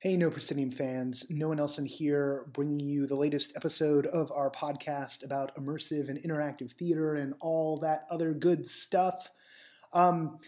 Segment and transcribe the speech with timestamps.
[0.00, 1.26] Hey, No Proscenium fans.
[1.28, 6.72] Noah Nelson here, bringing you the latest episode of our podcast about immersive and interactive
[6.72, 9.30] theater and all that other good stuff.
[9.92, 10.38] Um,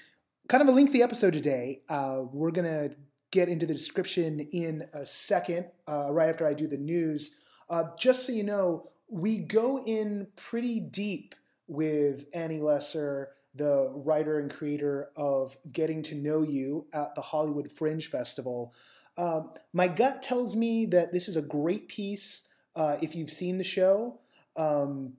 [0.48, 1.82] kind of a lengthy episode today.
[1.90, 2.96] Uh, we're going to
[3.30, 7.36] get into the description in a second, uh, right after I do the news.
[7.68, 11.34] Uh, just so you know, we go in pretty deep
[11.66, 17.70] with Annie Lesser, the writer and creator of Getting to Know You at the Hollywood
[17.70, 18.72] Fringe Festival.
[19.16, 23.58] Um, my gut tells me that this is a great piece uh, if you've seen
[23.58, 24.20] the show.
[24.56, 25.14] Um,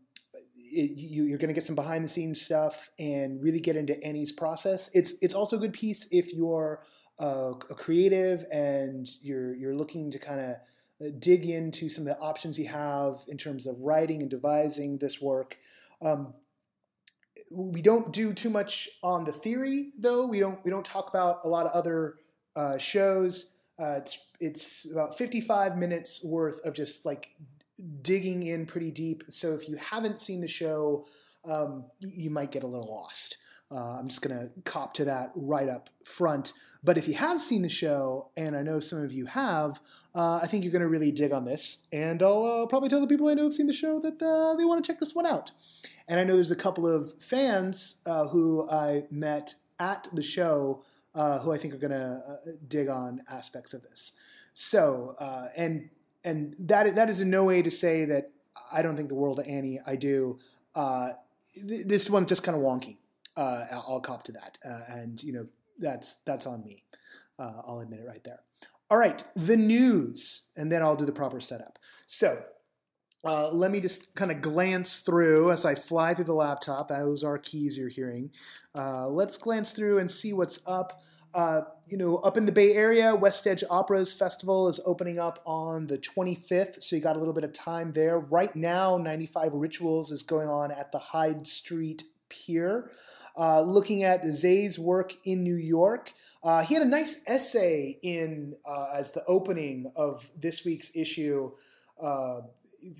[0.55, 4.01] it, you, are going to get some behind the scenes stuff and really get into
[4.03, 4.89] Annie's process.
[4.93, 6.83] It's it's also a good piece if you're
[7.19, 10.55] uh, a creative and you're you're looking to kind of
[11.05, 14.97] uh, dig into some of the options you have in terms of writing and devising
[14.97, 15.57] this work.
[16.01, 16.33] Um,
[17.51, 20.25] we don't do too much on the theory, though.
[20.25, 22.15] We don't we don't talk about a lot of other
[22.55, 23.52] uh, shows.
[23.79, 27.31] Uh, it's it's about 55 minutes worth of just like
[28.01, 29.23] digging in pretty deep.
[29.29, 31.05] So if you haven't seen the show,
[31.45, 33.37] um, you might get a little lost.
[33.71, 36.53] Uh, I'm just to cop to that right up front.
[36.83, 39.79] But if you have seen the show, and I know some of you have,
[40.13, 41.87] uh, I think you're to really dig on this.
[41.91, 44.55] And I'll uh, probably tell the people I know who've seen the show that uh,
[44.55, 45.51] they want to check this one out.
[46.07, 50.83] And I know there's a couple of fans uh, who I met at the show
[51.15, 54.13] uh, who I think are going to uh, dig on aspects of this.
[54.53, 55.89] So, uh, and
[56.23, 58.31] and that that is in no way to say that
[58.71, 59.79] I don't think the world of Annie.
[59.85, 60.39] I do.
[60.75, 61.11] Uh,
[61.55, 62.97] th- this one's just kind of wonky.
[63.35, 65.47] Uh, I'll cop to that, uh, and you know
[65.79, 66.83] that's that's on me.
[67.39, 68.39] I'll admit it right there.
[68.89, 71.77] All right, the news, and then I'll do the proper setup.
[72.05, 72.43] So,
[73.25, 76.89] uh, let me just kind of glance through as I fly through the laptop.
[76.89, 78.31] Those are keys you're hearing.
[78.75, 81.01] Uh, let's glance through and see what's up.
[81.33, 85.39] Uh, you know, up in the Bay Area, West Edge Operas Festival is opening up
[85.45, 88.19] on the 25th, so you got a little bit of time there.
[88.19, 92.91] Right now, 95 Rituals is going on at the Hyde Street Pier.
[93.35, 98.55] Uh, looking at Zay's work in New York, uh, he had a nice essay in
[98.63, 101.51] uh, as the opening of this week's issue.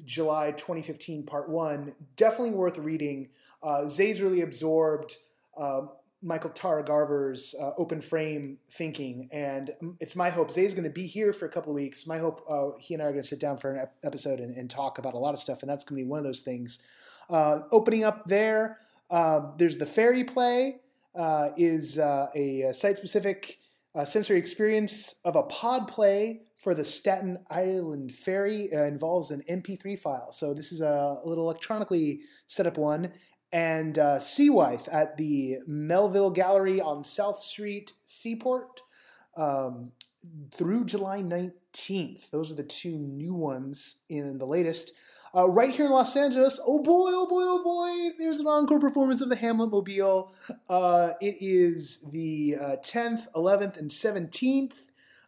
[0.04, 1.94] July 2015, part one.
[2.16, 3.30] Definitely worth reading.
[3.62, 5.18] Uh, Zay's really absorbed
[5.58, 5.82] uh,
[6.22, 11.06] Michael Tara Garver's uh, open frame thinking, and it's my hope Zay's going to be
[11.06, 12.08] here for a couple of weeks.
[12.08, 14.40] My hope uh, he and I are going to sit down for an ep- episode
[14.40, 16.26] and, and, talk about a lot of stuff, and that's going to be one of
[16.26, 16.80] those things.
[17.30, 18.80] Uh, opening up there,
[19.12, 20.80] uh, there's the Ferry Play.
[21.58, 23.60] is a, a site specific
[24.06, 30.00] sensory experience of a pod play for the Staten Island Ferry uh, involves an MP3
[30.00, 30.32] file.
[30.32, 33.12] So this is a, a little electronically set up one.
[33.52, 38.82] And uh, Seawife at the Melville Gallery on South Street, Seaport,
[39.36, 39.92] um,
[40.52, 42.32] through July 19th.
[42.32, 44.94] Those are the two new ones in the latest.
[45.36, 48.80] Uh, right here in Los Angeles, oh boy, oh boy, oh boy, there's an encore
[48.80, 50.32] performance of the Hamlet Mobile.
[50.70, 54.72] Uh, it is the 10th, uh, 11th, and 17th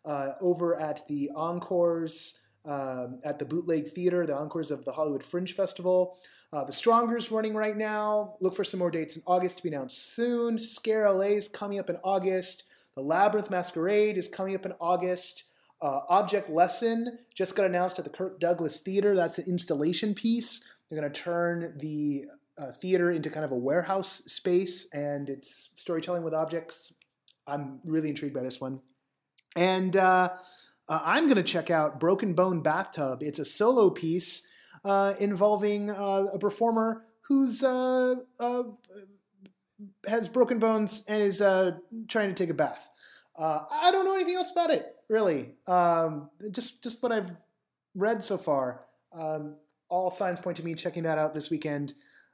[0.06, 5.24] uh, over at the Encores um, at the Bootleg Theater, the Encores of the Hollywood
[5.24, 6.18] Fringe Festival.
[6.52, 8.36] Uh, the Stronger's running right now.
[8.40, 10.58] Look for some more dates in August to be announced soon.
[10.58, 12.64] Scare LA is coming up in August.
[12.96, 15.44] The Labyrinth Masquerade is coming up in August.
[15.82, 19.16] Uh, Object Lesson just got announced at the Kirk Douglas Theater.
[19.16, 20.64] That's an installation piece.
[20.90, 22.26] They're going to turn the
[22.58, 26.94] uh, theater into kind of a warehouse space, and it's storytelling with objects.
[27.46, 28.80] I'm really intrigued by this one.
[29.56, 30.30] And uh,
[30.88, 33.24] uh, I'm going to check out Broken Bone Bathtub.
[33.24, 34.48] It's a solo piece
[34.84, 38.64] uh, involving uh, a performer who's uh, uh,
[40.08, 42.90] has broken bones and is trying to take a bath.
[43.38, 45.56] I don't know anything else about it, really.
[45.68, 47.32] Um, just just what I've
[47.96, 48.86] read so far.
[49.14, 49.56] Um,
[49.90, 51.94] all signs point to me checking that out this weekend.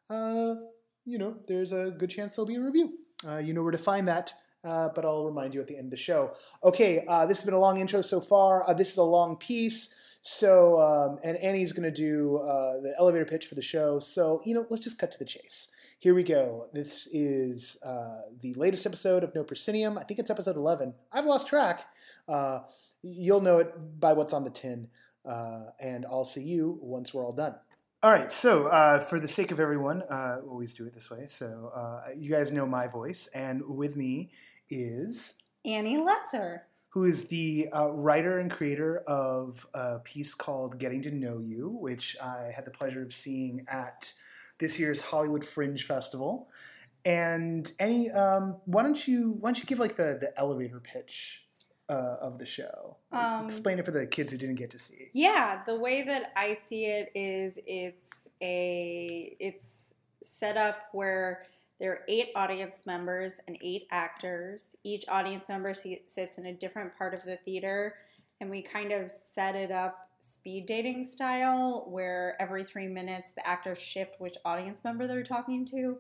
[0.10, 2.98] you know, there's a good chance there'll be a review.
[3.42, 4.34] you know where to find that
[4.64, 6.34] uh, but I'll remind you at the end of the show.
[6.64, 8.68] Okay, uh, this has been a long intro so far.
[8.70, 9.96] Uh, this is a long piece.
[10.22, 14.00] So, um, and Annie's going to do uh, the elevator pitch for the show.
[14.00, 15.70] So, you know, let's just cut to the chase.
[15.98, 16.68] Here we go.
[16.74, 19.98] This is uh, the latest episode of No Proscenium.
[19.98, 20.94] I think it's episode 11.
[21.12, 21.86] I've lost track.
[22.28, 22.60] Uh,
[23.02, 24.90] you'll know it by what's on the tin.
[25.26, 27.56] and I'll see you once we're all done.
[28.04, 31.26] All right, so uh, for the sake of everyone, uh, always do it this way.
[31.28, 34.32] So uh, you guys know my voice, and with me
[34.72, 41.02] is Annie Lesser, who is the uh, writer and creator of a piece called "Getting
[41.04, 44.14] to Know You," which I had the pleasure of seeing at
[44.60, 46.50] this year's Hollywood Fringe Festival.
[47.04, 51.46] And Annie, um, why don't you why don't you give like the the elevator pitch
[51.90, 52.98] uh, of the show?
[53.12, 54.96] Um, Explain it for the kids who didn't get to see.
[54.96, 55.10] It.
[55.14, 61.46] Yeah, the way that I see it is it's a it's set up where
[61.82, 64.76] there are eight audience members and eight actors.
[64.84, 67.96] Each audience member sits in a different part of the theater,
[68.40, 73.46] and we kind of set it up speed dating style where every three minutes the
[73.48, 75.98] actors shift which audience member they're talking to.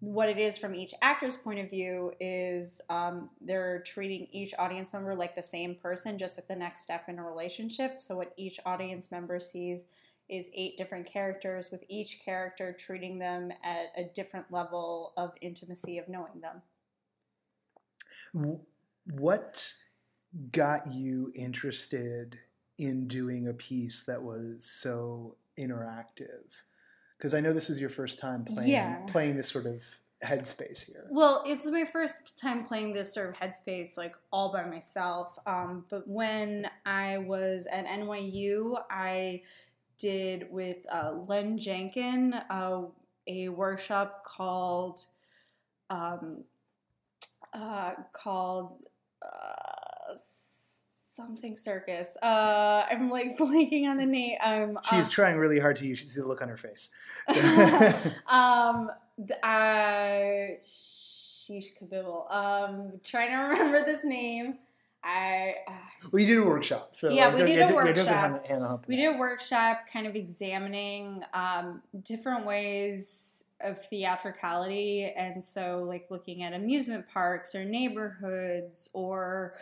[0.00, 4.92] What it is from each actor's point of view is um, they're treating each audience
[4.92, 8.00] member like the same person, just at the next step in a relationship.
[8.00, 9.84] So, what each audience member sees
[10.32, 15.98] is eight different characters, with each character treating them at a different level of intimacy
[15.98, 16.62] of knowing them.
[19.04, 19.74] What
[20.50, 22.38] got you interested
[22.78, 26.62] in doing a piece that was so interactive?
[27.18, 29.04] Because I know this is your first time playing Yeah.
[29.06, 29.84] playing this sort of
[30.24, 31.08] headspace here.
[31.10, 35.36] Well, it's my first time playing this sort of headspace, like all by myself.
[35.46, 39.42] Um, but when I was at NYU, I
[40.02, 42.82] did with uh, Len Jenkin uh,
[43.28, 45.00] a workshop called
[45.88, 46.44] um,
[47.54, 48.84] uh, called
[49.22, 50.14] uh,
[51.14, 52.16] something circus.
[52.20, 54.36] Uh, I'm like blanking on the name.
[54.42, 55.86] Um, She's uh, trying really hard to.
[55.86, 56.90] You should see the look on her face.
[58.26, 62.32] um, th- uh, sheesh kabibble.
[62.32, 64.58] Um, trying to remember this name.
[65.04, 65.72] I uh,
[66.16, 68.84] you did a workshop, so Yeah, we did a don't- yeah, don't workshop.
[68.88, 76.06] We did a workshop, kind of examining um, different ways of theatricality, and so like
[76.10, 79.54] looking at amusement parks or neighborhoods or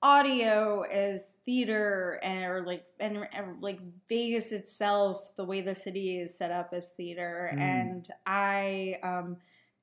[0.00, 6.20] audio as theater and or like and, and, like Vegas itself the way the city
[6.20, 7.58] is set up as theater Mm.
[7.58, 9.38] and I um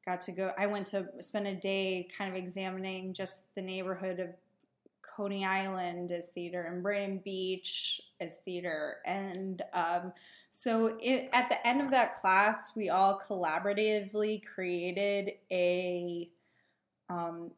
[0.06, 4.20] got to go I went to spend a day kind of examining just the neighborhood
[4.22, 4.30] of
[5.16, 10.14] Coney Island as theater and Brighton Beach as theater and um
[10.50, 16.28] so it, at the end of that class we all collaboratively created a
[17.10, 17.52] um,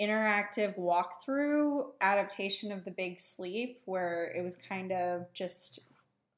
[0.00, 5.80] interactive walkthrough adaptation of The Big Sleep, where it was kind of just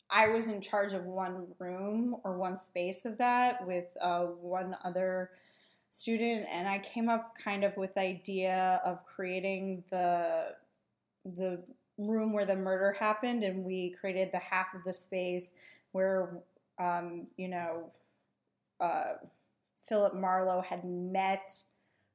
[0.08, 4.76] I was in charge of one room or one space of that with uh, one
[4.84, 5.30] other
[5.90, 10.54] student, and I came up kind of with the idea of creating the
[11.36, 11.62] the
[11.98, 15.52] room where the murder happened, and we created the half of the space
[15.92, 16.38] where
[16.78, 17.90] um, you know
[18.80, 19.14] uh,
[19.88, 21.50] Philip Marlowe had met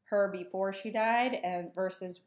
[0.06, 2.22] her before she died and versus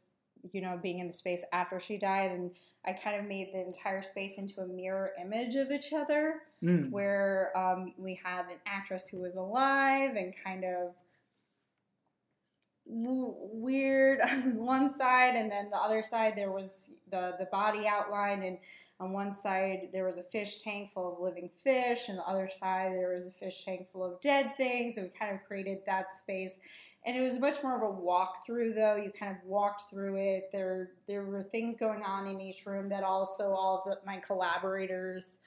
[0.51, 2.51] you know being in the space after she died and
[2.85, 6.89] i kind of made the entire space into a mirror image of each other Mm.
[6.89, 10.95] where um, we had an actress who was alive and kind of
[12.87, 18.43] weird on one side and then the other side there was the the body outline
[18.43, 18.57] and
[18.99, 22.47] on one side there was a fish tank full of living fish and the other
[22.47, 25.79] side there was a fish tank full of dead things and we kind of created
[25.85, 26.57] that space.
[27.07, 28.95] And it was much more of a walkthrough though.
[28.95, 30.45] You kind of walked through it.
[30.51, 34.17] There there were things going on in each room that also all of the, my
[34.17, 35.37] collaborators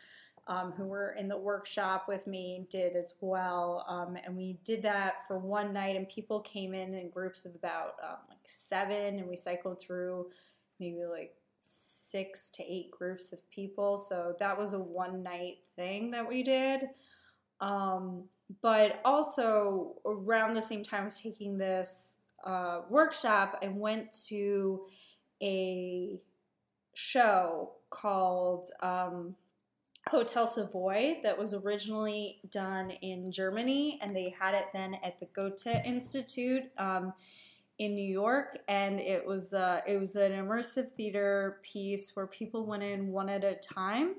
[0.49, 3.85] um, who were in the workshop with me did as well.
[3.87, 7.55] Um, and we did that for one night and people came in in groups of
[7.55, 10.27] about um, like seven and we cycled through
[10.81, 13.99] maybe like six to eight groups of people.
[13.99, 16.89] So that was a one night thing that we did.
[17.61, 18.25] Um,
[18.63, 24.87] but also around the same time I was taking this uh, workshop, I went to
[25.43, 26.19] a
[26.95, 29.35] show called um,
[30.11, 35.27] Hotel Savoy that was originally done in Germany, and they had it then at the
[35.27, 37.13] Goethe Institute um,
[37.79, 42.67] in New York, and it was uh, it was an immersive theater piece where people
[42.67, 44.17] went in one at a time.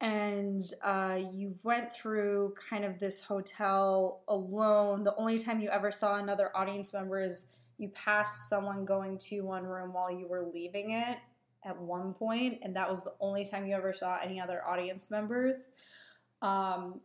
[0.00, 5.02] And uh, you went through kind of this hotel alone.
[5.02, 7.46] The only time you ever saw another audience member is
[7.78, 11.18] you passed someone going to one room while you were leaving it
[11.64, 15.10] at one point, and that was the only time you ever saw any other audience
[15.10, 15.56] members.
[16.42, 17.00] Um,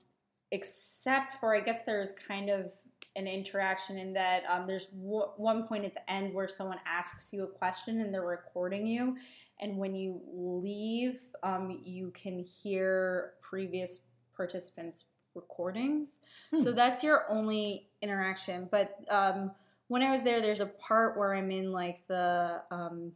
[0.52, 2.74] except for, I guess there's kind of
[3.16, 7.34] an interaction in that um, there's w- one point at the end where someone asks
[7.34, 9.16] you a question and they're recording you
[9.60, 14.02] and when you leave, um, you can hear previous
[14.36, 15.06] participants'
[15.36, 16.18] recordings.
[16.56, 16.76] So Hmm.
[16.76, 18.68] that's your only interaction.
[18.70, 19.52] But um,
[19.88, 23.14] when I was there, there's a part where I'm in like the um,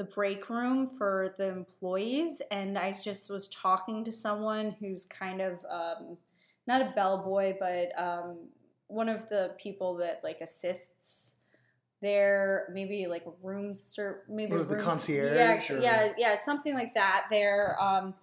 [0.00, 5.42] the break room for the employees, and I just was talking to someone who's kind
[5.42, 6.16] of um,
[6.66, 8.48] not a bellboy, but um,
[8.86, 11.36] one of the people that like assists
[12.00, 16.34] they're maybe like a room ser- maybe Or the room- concierge yeah or- yeah yeah
[16.34, 18.14] something like that they're um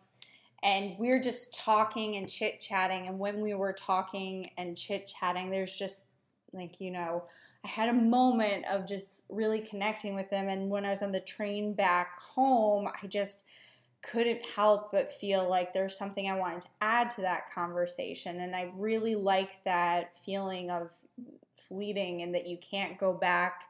[0.63, 5.51] and we're just talking and chit chatting and when we were talking and chit chatting
[5.51, 6.05] there's just
[6.53, 7.22] like you know
[7.64, 11.12] i had a moment of just really connecting with them and when i was on
[11.12, 13.44] the train back home i just
[14.02, 18.56] couldn't help but feel like there's something i wanted to add to that conversation and
[18.56, 20.90] i really like that feeling of
[21.68, 23.64] fleeting and that you can't go back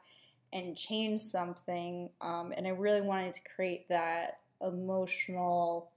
[0.52, 2.10] and change something.
[2.20, 5.90] Um, and I really wanted to create that emotional,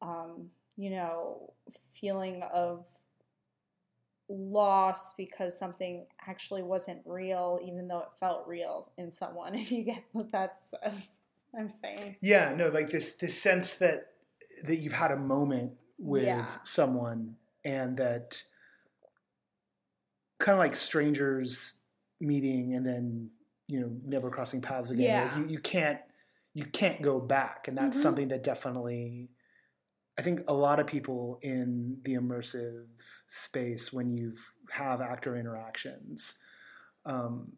[0.00, 1.52] um, you know,
[1.92, 2.84] feeling of
[4.28, 9.54] loss because something actually wasn't real, even though it felt real in someone.
[9.62, 10.72] If you get what that's
[11.58, 12.16] I'm saying.
[12.20, 14.06] Yeah, no, like this this sense that
[14.64, 16.46] that you've had a moment with Yeah.
[16.64, 18.42] someone and that
[20.38, 21.78] kind of like strangers
[22.20, 23.30] meeting and then
[23.68, 25.04] you know never crossing paths again.
[25.04, 25.24] Yeah.
[25.24, 25.98] Like you, you can't
[26.54, 28.02] you can't go back, and that's Mhm.
[28.02, 29.30] something that definitely
[30.18, 32.86] I think a lot of people in the immersive
[33.30, 34.34] space when you
[34.70, 36.38] have actor interactions.
[37.04, 37.52] Um,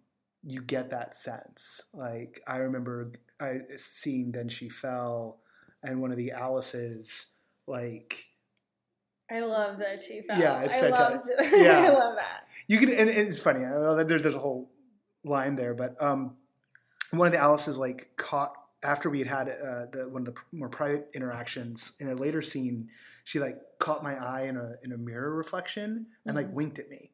[0.47, 1.89] you get that sense.
[1.93, 5.39] Like I remember I seeing then she fell,
[5.83, 7.33] and one of the Alice's
[7.67, 8.27] like
[9.31, 10.39] I love that she fell.
[10.39, 11.37] Yeah, it's I love, fantastic.
[11.41, 12.45] I love that.
[12.67, 13.65] you can and it's funny.
[13.65, 14.71] I know that there's there's a whole
[15.25, 16.37] line there, but um,
[17.11, 18.53] one of the Alice's like caught
[18.85, 22.43] after we had had uh, the one of the more private interactions in a later
[22.43, 22.88] scene.
[23.25, 26.53] She like caught my eye in a in a mirror reflection and like Mhm.
[26.55, 27.12] winked at me,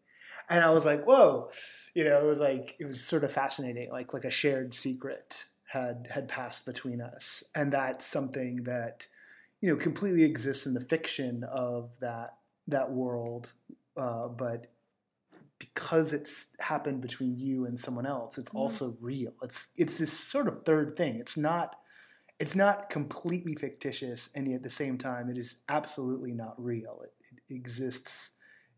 [0.49, 1.50] and I was like, whoa,
[1.95, 5.45] you know, it was like it was sort of fascinating, like like a shared secret
[5.69, 9.07] had had passed between us, and that's something that
[9.61, 12.37] you know completely exists in the fiction of that
[12.67, 13.53] that world,
[13.97, 14.67] uh, but
[15.61, 18.59] because it's happened between you and someone else, it's Mhm.
[18.59, 19.33] also real.
[19.43, 21.17] It's it's this sort of third thing.
[21.21, 21.76] It's not
[22.40, 27.02] it's not completely fictitious, and yet at the same time, it is absolutely not real.
[27.05, 27.12] It,
[27.49, 28.31] it exists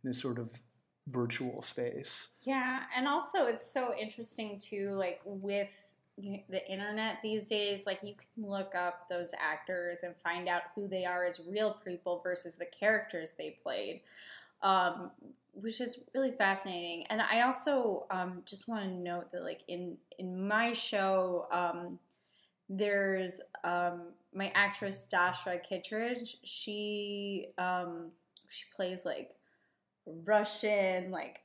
[0.02, 0.60] in a sort of
[1.06, 2.30] virtual space.
[2.42, 5.72] Yeah, and also it's so interesting too, like with
[6.18, 10.88] the internet these days, like you can look up those actors and find out who
[10.88, 14.02] they are as real people versus the characters they played,
[14.62, 15.10] um,
[15.52, 17.06] which is really fascinating.
[17.09, 21.99] And I also um, just want to note that, like in in my show, um,
[22.68, 26.38] there's um, my actress Dasha Kittredge.
[26.44, 28.11] She um,
[28.49, 29.30] she plays like
[30.06, 31.42] Russian, like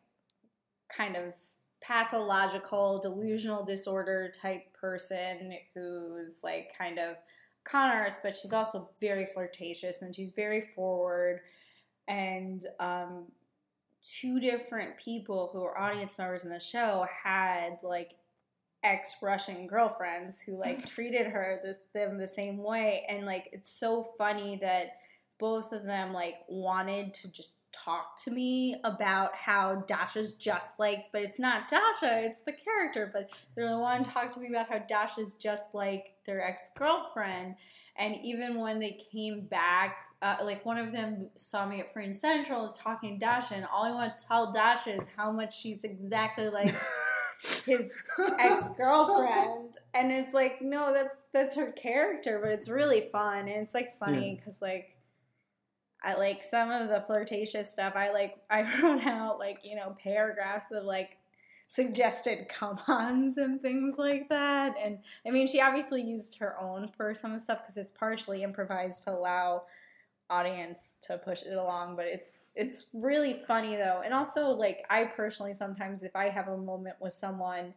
[0.90, 1.34] kind of
[1.82, 7.16] pathological, delusional disorder type person who's like kind of
[7.64, 11.42] con artist, but she's also very flirtatious and she's very forward.
[12.08, 13.26] And um,
[14.08, 18.16] two different people who were audience members in the show had like
[18.84, 23.06] ex Russian girlfriends who like treated her the, them the same way.
[23.10, 24.98] And like it's so funny that
[25.40, 31.06] both of them like wanted to just talk to me about how Dasha's just like,
[31.12, 33.10] but it's not Dasha, it's the character.
[33.12, 36.72] But they really want to talk to me about how Dasha's just like their ex
[36.78, 37.56] girlfriend.
[37.98, 42.16] And even when they came back, uh, like one of them saw me at Fringe
[42.16, 45.60] Central, was talking to Dasha, and all I want to tell Dasha is how much
[45.60, 46.74] she's exactly like
[47.66, 47.92] his
[48.40, 53.62] ex girlfriend, and it's like, no, that's that's her character, but it's really fun, and
[53.62, 54.94] it's like funny because like.
[56.04, 57.94] I like some of the flirtatious stuff.
[57.96, 61.18] I like I wrote out like you know paragraphs of like
[61.68, 64.76] suggested come-ons and things like that.
[64.82, 67.92] And I mean, she obviously used her own for some of the stuff because it's
[67.92, 69.64] partially improvised to allow
[70.30, 71.96] audience to push it along.
[71.96, 76.48] But it's it's really funny though, and also like I personally sometimes if I have
[76.48, 77.74] a moment with someone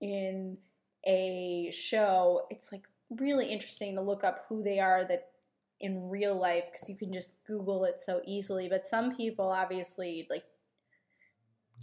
[0.00, 0.58] in
[1.04, 5.28] a show, it's like really interesting to look up who they are that
[5.80, 10.26] in real life because you can just google it so easily but some people obviously
[10.30, 10.44] like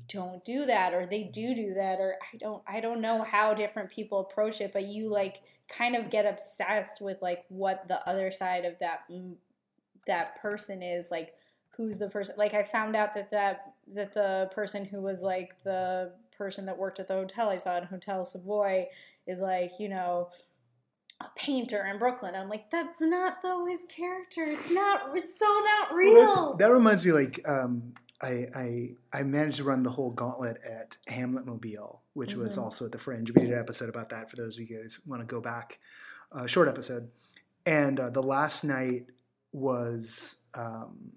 [0.08, 3.54] don't do that or they do do that or i don't i don't know how
[3.54, 8.08] different people approach it but you like kind of get obsessed with like what the
[8.10, 9.04] other side of that
[10.08, 11.34] that person is like
[11.78, 15.62] who's the person like i found out that that that the person who was like
[15.64, 18.86] the person that worked at the hotel i saw in hotel savoy
[19.28, 20.30] is like you know
[21.22, 22.34] a painter in Brooklyn.
[22.36, 24.44] I'm like, that's not though his character.
[24.44, 25.16] It's not.
[25.16, 26.14] It's so not real.
[26.16, 30.58] Well, that reminds me, like um, I, I I managed to run the whole gauntlet
[30.70, 32.64] at Hamlet Mobile, which was Mhm.
[32.64, 33.32] also at the Fringe.
[33.32, 35.40] We did an episode about that for those of you guys who want to go
[35.40, 35.80] back,
[36.34, 37.10] uh, short episode.
[37.66, 39.06] And uh, the last night
[39.54, 41.14] was um,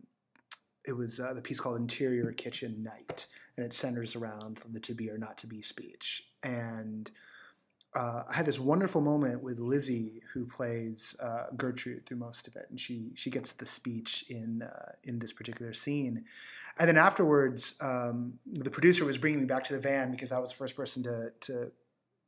[0.87, 3.27] it was uh, the piece called Interior Kitchen Night,
[3.57, 6.29] and it centers around the to be or not to be speech.
[6.43, 7.11] And
[7.95, 12.55] uh, I had this wonderful moment with Lizzie, who plays uh, Gertrude through most of
[12.55, 16.25] it, and she she gets the speech in uh, in this particular scene.
[16.79, 20.39] And then afterwards, um, the producer was bringing me back to the van because I
[20.39, 21.73] was the first person to to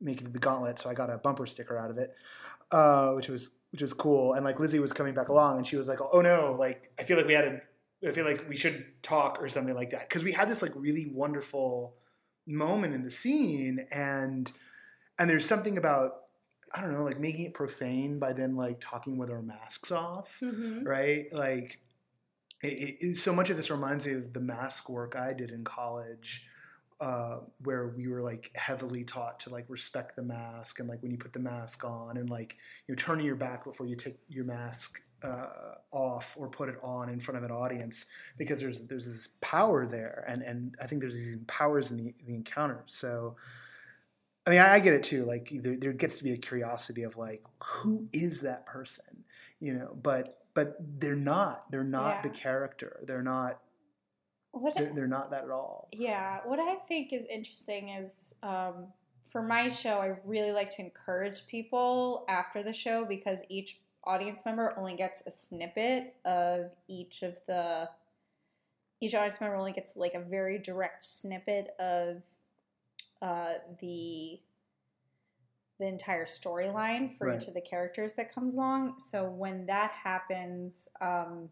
[0.01, 2.15] make it the gauntlet, so I got a bumper sticker out of it,
[2.71, 4.33] uh, which was which was cool.
[4.33, 7.03] And like Lizzie was coming back along, and she was like, "Oh no, like I
[7.03, 7.61] feel like we had a,
[8.07, 10.71] I feel like we should talk or something like that," because we had this like
[10.75, 11.95] really wonderful
[12.47, 14.51] moment in the scene, and
[15.17, 16.13] and there's something about
[16.73, 20.39] I don't know, like making it profane by then like talking with our masks off,
[20.41, 20.83] Mm-hmm.
[20.85, 21.25] right?
[21.31, 21.79] Like,
[22.61, 25.63] it, it, so much of this reminds me of the mask work I did in
[25.63, 26.47] college,
[27.01, 31.11] uh, where we were like heavily taught to like respect the mask and like when
[31.11, 34.43] you put the mask on and like you're turning your back before you take your
[34.45, 38.05] mask uh, off or put it on in front of an audience
[38.37, 42.13] because there's there's this power there and and I think there's these powers in the
[42.25, 42.83] the encounter.
[42.87, 43.35] So.
[44.47, 45.25] I mean, I, I get it too.
[45.25, 49.23] Like, there, there gets to be a curiosity of like, who is that person,
[49.59, 49.95] you know?
[50.01, 51.69] But but they're not.
[51.71, 52.21] They're not Yeah.
[52.23, 52.99] the character.
[53.05, 53.59] They're not.
[54.51, 55.89] What They're, they're not that at all.
[55.91, 58.87] Yeah, what I think is interesting is um,
[59.31, 64.43] for my show, I really like to encourage people after the show because each audience
[64.45, 67.89] member only gets a snippet of each of the.
[69.01, 72.21] Each audience member only gets like a very direct snippet of
[73.21, 74.39] uh, the
[75.77, 77.41] the entire storyline for Right.
[77.41, 78.99] each of the characters that comes along.
[78.99, 81.49] So when that happens, um,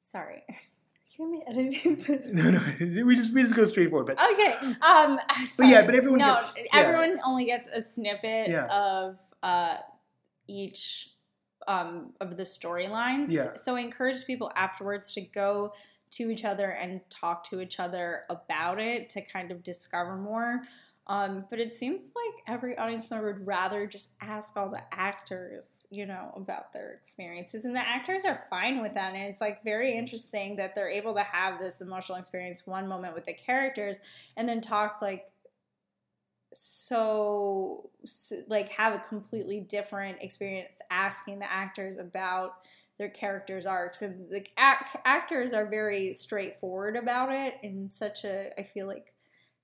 [0.00, 0.42] sorry,
[1.18, 2.32] you gonna be editing this?
[2.32, 2.50] No,
[2.80, 4.06] no, we just we just go straight forward.
[4.06, 4.54] But Okay.
[4.82, 5.18] Um.
[5.58, 6.80] But yeah, but everyone no, gets- yeah.
[6.80, 8.64] everyone only gets a snippet Yeah.
[8.66, 9.76] of uh
[10.48, 11.10] each
[11.68, 13.26] um of the storylines.
[13.30, 13.54] Yeah.
[13.54, 15.72] So I encourage people afterwards to go
[16.12, 20.62] to each other and talk to each other about it to kind of discover more.
[21.10, 25.80] Um, but it seems like every audience member would rather just ask all the actors,
[25.90, 27.64] you know, about their experiences.
[27.64, 29.12] And the actors are fine with that.
[29.12, 33.14] And it's like very interesting that they're able to have this emotional experience one moment
[33.14, 33.98] with the characters
[34.36, 35.24] and then talk like
[36.54, 42.52] so, so like have a completely different experience asking the actors about
[42.98, 48.52] their characters' arcs and the act- actors are very straightforward about it in such a
[48.60, 49.14] i feel like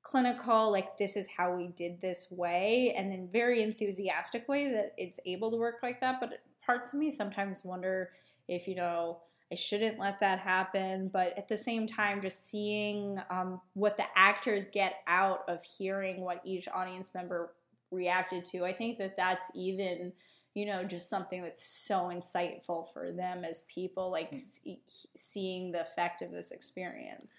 [0.07, 4.93] clinical like this is how we did this way and in very enthusiastic way that
[4.97, 8.11] it's able to work like that but parts of me sometimes wonder
[8.47, 9.19] if you know
[9.51, 11.09] I shouldn't let that happen.
[11.13, 16.21] But at the same time, just seeing um, what the actors get out of hearing
[16.21, 17.53] what each audience member
[17.93, 20.13] reacted to, I think that that's even,
[20.55, 24.81] you know, just something that's so insightful for them as people, like see,
[25.15, 27.33] seeing the effect of this experience.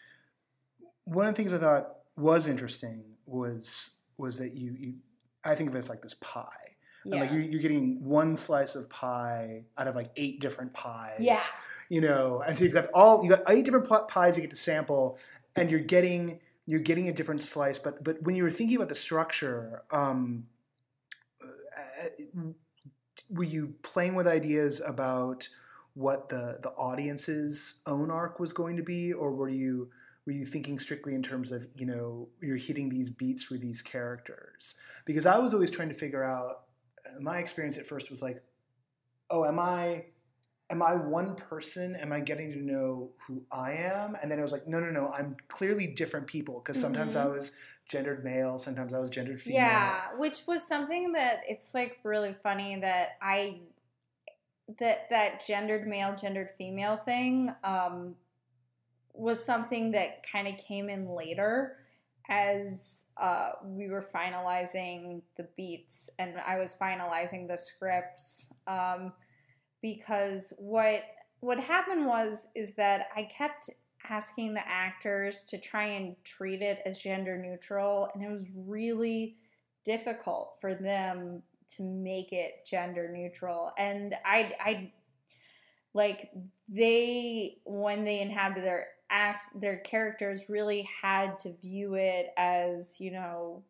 [1.04, 4.94] one of the things I thought was interesting was was that you, you
[5.44, 6.50] I think of it as like this pie.
[7.04, 7.22] And Yeah.
[7.22, 11.20] like you're, you're getting one slice of pie out of like eight different pies.
[11.20, 11.40] Yeah.
[11.90, 14.58] You know, and so you've got all you got eight different pies you get to
[14.58, 15.18] sample,
[15.56, 17.80] and you're getting you're getting a different slice.
[17.80, 20.48] But but when you were thinking about the structure, um,
[21.42, 22.42] uh,
[23.30, 25.48] were you playing with ideas about
[25.94, 29.90] what the the audience's own arc was going to be, or were you
[30.28, 33.82] were you thinking strictly in terms of you know you're hitting these beats with these
[33.82, 34.76] characters?
[35.06, 36.64] Because I was always trying to figure out.
[37.22, 38.44] My experience at first was like,
[39.30, 40.08] oh, am I
[40.70, 41.96] am I one person?
[41.96, 44.18] Am I getting to know who I am?
[44.22, 47.22] And then I was like, no, no, no, I'm clearly different people because sometimes Mhm.
[47.22, 47.56] I was
[47.88, 49.62] gendered male, sometimes I was gendered female.
[49.62, 53.62] Yeah, which was something that it's like really funny that I
[54.80, 58.18] that that gendered male, gendered female thing um,
[59.18, 61.78] was something that kind of came in later
[62.30, 69.14] as uh, we were finalizing the beats and I was finalizing the scripts um,
[69.82, 71.04] because what
[71.40, 73.70] what happened was is that I kept
[74.10, 79.38] asking the actors to try and treat it as gender neutral and it was really
[79.86, 81.42] difficult for them
[81.76, 83.72] to make it gender neutral.
[83.78, 84.92] And I I
[85.94, 86.30] like
[86.70, 93.12] they when they inhabited their act their characters really had to view it as you
[93.12, 93.64] know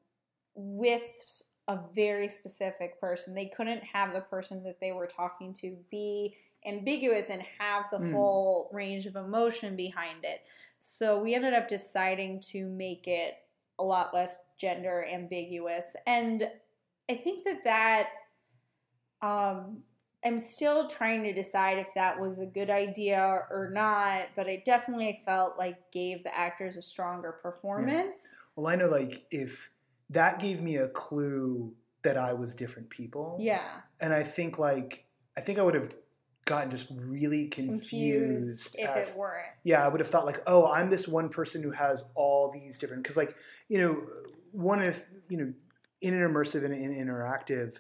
[0.56, 3.34] with a very specific person.
[3.36, 8.00] They couldn't have the person that they were talking to be ambiguous and have the
[8.00, 8.12] Mm.
[8.12, 10.42] full range of emotion behind it.
[10.80, 13.36] So we ended up deciding to make it
[13.80, 15.96] a lot less gender ambiguous.
[16.06, 16.50] And
[17.10, 18.10] i think that that
[19.22, 19.84] um
[20.26, 23.20] I'm still trying to decide if that was a good idea
[23.52, 28.20] or not, but I definitely felt like gave the actors a stronger performance.
[28.56, 29.72] Well, I know like if
[30.10, 33.38] that gave me a clue that I was different people.
[33.40, 33.62] Yeah.
[34.00, 35.06] And I think like
[35.38, 35.94] I think I would have
[36.46, 39.46] gotten just really confused, Confused if as- it weren't.
[39.64, 42.78] yeah, I would have thought like, oh, I'm this one person who has all these
[42.80, 43.36] different because like
[43.70, 44.06] you know
[44.52, 45.54] one if, you know
[46.02, 47.80] in an immersive and in interactive,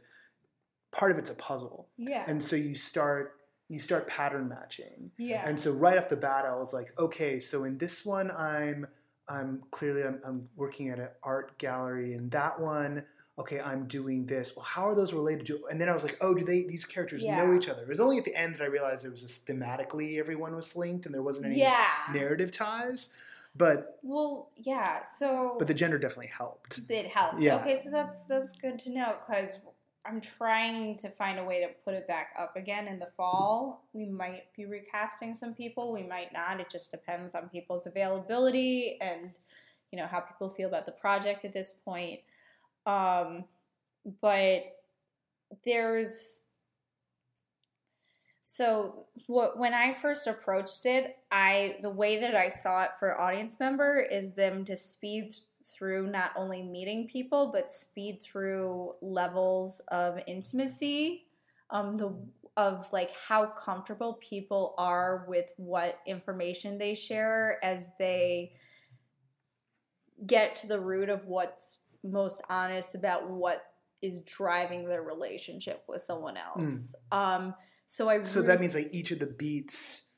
[0.97, 2.25] part of it's a puzzle, Yeah.
[2.27, 3.33] and so you start
[3.69, 5.47] you start pattern matching, yeah.
[5.47, 8.87] and so right off the bat, I was like, okay, so in this one, I'm
[9.29, 13.03] I'm clearly I'm, I'm working at an art gallery, and that one.
[13.39, 14.55] Okay, I'm doing this.
[14.55, 15.67] Well, how are those related to?
[15.69, 16.63] And then I was like, oh, do they?
[16.63, 17.83] These characters know each other.
[17.83, 20.75] It was only at the end that I realized it was just thematically everyone was
[20.75, 21.85] linked, and there wasn't any yeah.
[22.11, 23.13] narrative ties
[23.57, 25.01] but Well, yeah.
[25.03, 27.41] So but the gender definitely helped it helped.
[27.41, 27.57] Yeah.
[27.57, 29.59] Okay, so that's that's good to know because
[30.07, 33.83] I'm trying to find a way to put it back up again in the fall.
[33.93, 35.91] We might be recasting some people.
[35.91, 36.61] We might not.
[36.61, 39.31] It just depends on people's availability and
[39.91, 42.19] you know how people feel about the project at this point.
[42.85, 43.45] Um,
[44.21, 44.63] but
[45.65, 46.43] there's
[48.41, 53.19] so what when I first approached it, I the way that I saw it for
[53.19, 55.35] audience member is them to speed
[55.77, 61.25] through not only meeting people but speed through levels of intimacy,
[61.69, 62.15] um, the
[62.55, 68.51] of like how comfortable people are with what information they share as they
[70.25, 73.63] get to the root of what's most honest about what
[74.01, 76.95] is driving their relationship with someone else.
[77.11, 77.53] Um,
[77.85, 80.11] so I so re- that means like each of the beats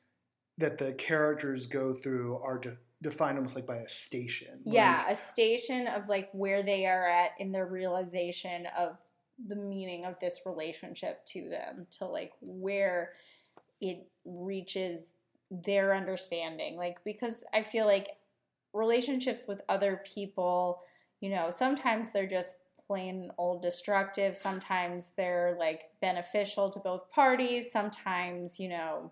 [0.57, 5.13] that the characters go through are de- defined almost like by a station yeah, Like,
[5.13, 8.97] a station of like where they are at in their realization of
[9.47, 13.13] the meaning of this relationship to them, to like where
[13.79, 15.11] it reaches
[15.49, 16.75] their understanding.
[16.75, 18.09] Like, because I feel like
[18.73, 20.81] relationships with other people,
[21.21, 27.71] you know, sometimes they're just plain old destructive, sometimes they're like beneficial to both parties,
[27.71, 29.11] sometimes, you know,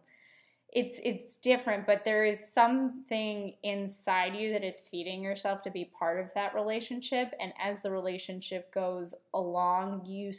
[0.73, 5.85] it's it's different but there is something inside you that is feeding yourself to be
[5.97, 7.33] part of that relationship.
[7.39, 10.33] And as the relationship goes along you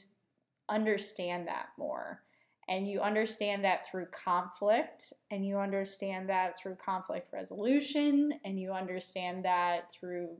[0.68, 2.22] understand that more.
[2.68, 8.72] And you understand that through conflict and you understand that through conflict resolution and you
[8.72, 10.36] understand that through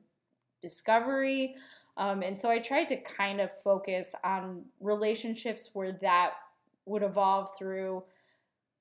[0.61, 1.55] discovery.
[1.97, 6.35] Um, and so i tried to kind of focus on relationships where that
[6.85, 8.05] would evolve through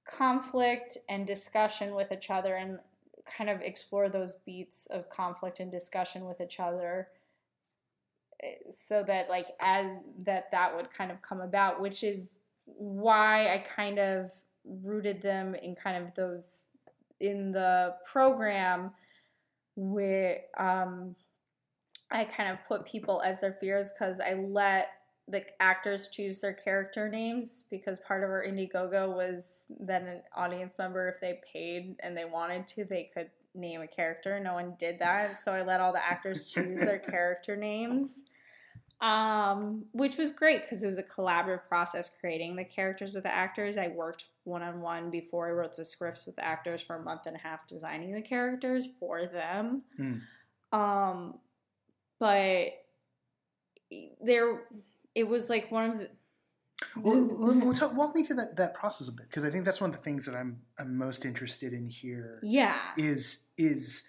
[0.08, 2.80] conflict and discussion with each other and
[3.26, 7.10] kind of explore those beats of conflict and discussion with each other
[8.42, 9.88] eh, so that like as
[10.24, 14.32] that that would kind of come about which is why i kind of
[14.64, 16.64] rooted them in kind of those
[17.20, 18.92] in the program
[19.76, 21.16] where um
[22.12, 24.90] i kind of put people as their fears because i let
[25.28, 30.78] the actors choose their character names because part of our Indiegogo was that an audience
[30.78, 34.40] member, if they paid and they wanted to, they could name a character.
[34.40, 38.24] No one did that, so I let all the actors choose their character names,
[39.02, 43.34] um, which was great because it was a collaborative process creating the characters with the
[43.34, 43.78] actors.
[43.78, 47.04] I worked one on one before I wrote the scripts with the actors for a
[47.04, 49.82] month and a half designing the characters for them.
[49.98, 50.14] Hmm.
[50.72, 51.40] Um,
[52.20, 52.74] but
[54.22, 54.64] there
[55.18, 56.10] it was like one of the
[56.96, 59.82] well, well, tell- walk me through that, that process a bit because I think that's
[59.82, 64.08] one of the things that I'm I'm most interested in here yeah is is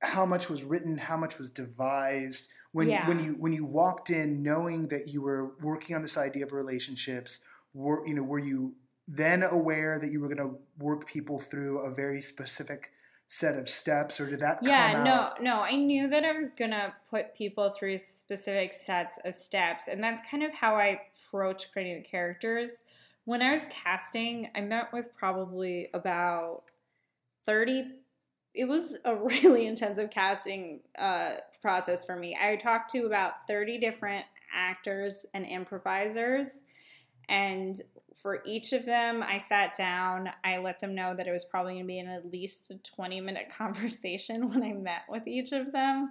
[0.00, 2.48] how much was written, how much was devised.
[2.72, 3.06] When Yeah.
[3.08, 6.52] when you when you walked in knowing that you were working on this idea of
[6.52, 7.40] relationships,
[7.74, 8.74] were you know were you
[9.06, 12.90] then aware that you were going to work people through a very specific
[13.28, 15.42] set of steps, or did that yeah come no out?
[15.42, 20.02] no i knew that i was gonna put people through specific sets of steps and
[20.02, 22.82] that's kind of how i approach creating the characters
[23.26, 26.62] when i was casting i met with probably about
[27.44, 27.84] 30
[28.54, 33.78] it was a really intensive casting uh, process for me i talked to about 30
[33.78, 36.62] different actors and improvisers
[37.28, 37.82] and
[38.28, 40.28] for each of them, I sat down.
[40.44, 42.76] I let them know that it was probably going to be in at least a
[42.76, 46.10] 20 minute conversation when I met with each of them.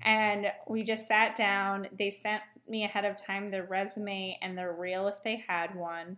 [0.00, 1.86] And we just sat down.
[1.92, 6.16] They sent me ahead of time their resume and their reel if they had one,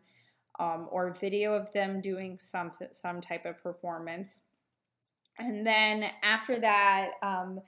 [0.61, 4.43] um, or video of them doing some, some type of performance.
[5.37, 7.59] And then after that, um,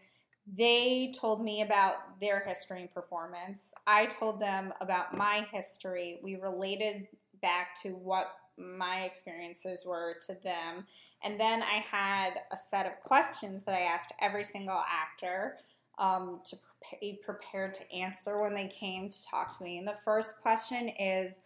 [0.47, 3.75] they told me about their history and performance.
[3.89, 6.21] I told them about my history.
[6.23, 7.09] We related
[7.43, 10.87] back to what my experiences were to them.
[11.25, 15.59] And then I had a set of questions that I asked every single actor
[15.99, 16.57] um, to
[17.01, 19.79] be prepared to answer when they came to talk to me.
[19.79, 21.41] And the first question is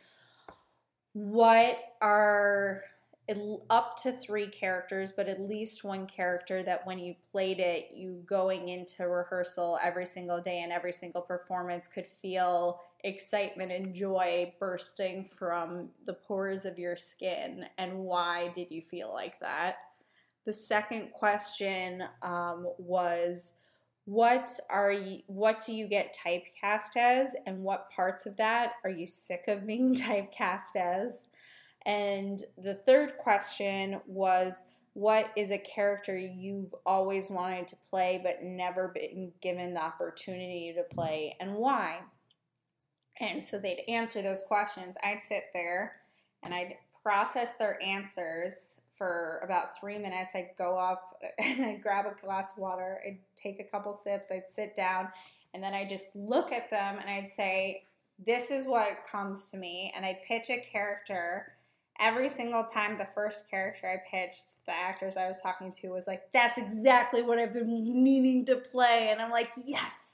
[1.12, 2.82] What are
[3.70, 8.22] up to three characters, but at least one character that when you played it, you
[8.24, 14.52] going into rehearsal every single day and every single performance could feel excitement and joy
[14.58, 17.66] bursting from the pores of your skin.
[17.78, 19.76] And why did you feel like that?
[20.44, 23.52] The second question um, was
[24.04, 28.90] what are you what do you get typecast as and what parts of that are
[28.90, 31.22] you sick of being typecast as
[31.84, 34.62] and the third question was
[34.96, 40.72] what is a character you've always wanted to play but never been given the opportunity
[40.74, 41.98] to play and why?
[43.20, 44.96] And so they'd answer those questions.
[45.02, 45.96] I'd sit there
[46.42, 50.34] and I'd process their answers for about three minutes.
[50.34, 54.30] I'd go up and I'd grab a glass of water, I'd take a couple sips,
[54.30, 55.08] I'd sit down,
[55.54, 57.84] and then I'd just look at them and I'd say,
[58.24, 59.92] This is what comes to me.
[59.94, 61.52] And I'd pitch a character
[61.98, 66.06] every single time the first character I pitched, the actors I was talking to was
[66.06, 69.08] like, that's exactly what I've been meaning to play.
[69.10, 70.05] And I'm like, yes.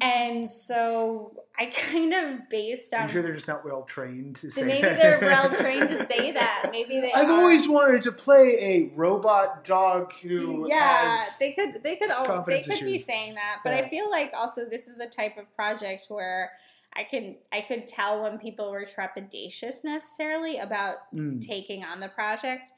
[0.00, 3.02] And so I kind of based on.
[3.02, 5.00] I'm sure they're just not well trained to say maybe that.
[5.00, 6.68] they're well trained to say that.
[6.70, 7.12] Maybe they.
[7.12, 7.32] I've are.
[7.32, 11.82] always wanted to play a robot dog who Yeah, they could.
[11.82, 12.10] They could.
[12.10, 13.84] al- They could be saying that, but Yeah.
[13.84, 16.52] I feel like also this is the type of project where
[16.94, 21.40] I can I could tell when people were trepidatious necessarily about Mm.
[21.40, 22.70] taking on the project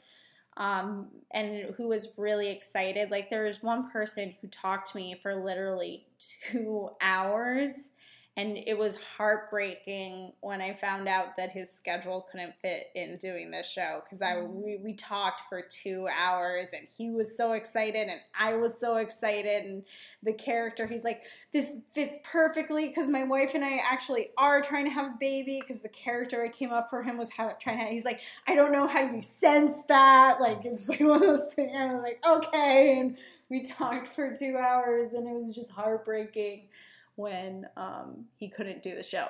[0.56, 3.10] um, and who was really excited.
[3.10, 6.04] Like there was one person who talked to me for literally
[6.50, 7.90] two hours,
[8.38, 13.50] and it was heartbreaking when I found out that his schedule couldn't fit in doing
[13.50, 14.48] this show because I mm.
[14.64, 18.98] we, we talked for two hours and he was so excited and I was so
[18.98, 19.82] excited and
[20.22, 24.84] the character he's like this fits perfectly because my wife and I actually are trying
[24.84, 27.80] to have a baby because the character I came up for him was ha- trying
[27.80, 31.22] to he's like I don't know how you sense that like it's like one of
[31.22, 33.18] those things I was like okay and
[33.50, 36.68] we talked for two hours and it was just heartbreaking
[37.16, 39.26] when um, he couldn't do the show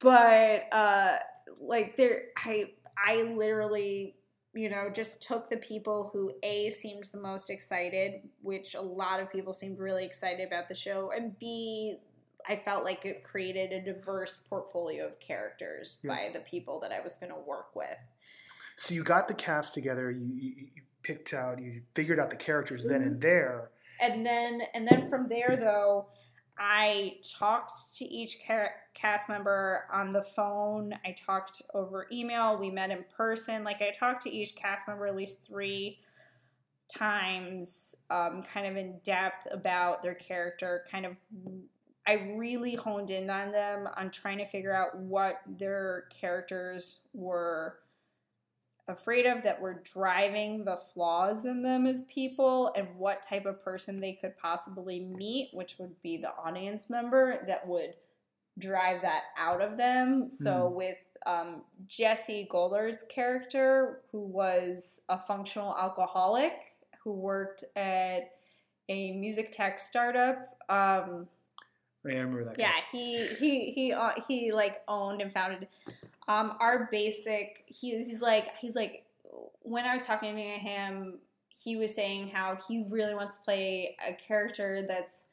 [0.00, 1.16] but uh,
[1.60, 4.16] like there I I literally
[4.54, 9.20] you know just took the people who a seemed the most excited which a lot
[9.20, 11.98] of people seemed really excited about the show and b
[12.48, 16.14] I felt like it created a diverse portfolio of characters Yeah.
[16.14, 17.96] by the people that I was going to work with.
[18.76, 20.10] So you got the cast together.
[20.10, 21.60] You, you, you picked out.
[21.60, 23.08] You figured out the characters then Mm-hmm.
[23.10, 23.70] and there.
[24.00, 26.06] and then and then from there though
[26.60, 32.68] i talked to each ca- cast member on the phone i talked over email we
[32.70, 35.98] met in person like i talked to each cast member at least three
[36.88, 41.12] times um, kind of in depth about their character kind of
[42.06, 47.78] i really honed in on them on trying to figure out what their characters were
[48.88, 53.62] afraid of that were driving the flaws in them as people and what type of
[53.62, 57.94] person they could possibly meet, which would be the audience member that would
[58.58, 60.30] drive that out of them.
[60.30, 60.96] So with
[61.26, 66.52] um, Jesse Golder's character, who was a functional alcoholic
[67.04, 68.32] who worked at
[68.88, 70.56] a music tech startup.
[70.68, 71.28] Um,
[72.04, 72.58] I remember that.
[72.58, 72.84] yeah, guy.
[72.92, 75.68] he he he uh, he like owned and founded
[76.28, 77.64] um our basic.
[77.66, 79.04] He, he's like he's like
[79.62, 83.96] when I was talking to him, he was saying how he really wants to play
[84.06, 85.26] a character that's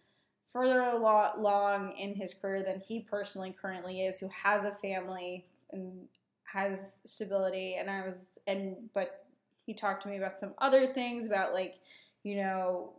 [0.51, 5.45] further alo- along in his career than he personally currently is, who has a family
[5.71, 6.07] and
[6.45, 7.75] has stability.
[7.75, 9.25] And I was and but
[9.65, 11.79] he talked to me about some other things about like
[12.23, 12.93] you know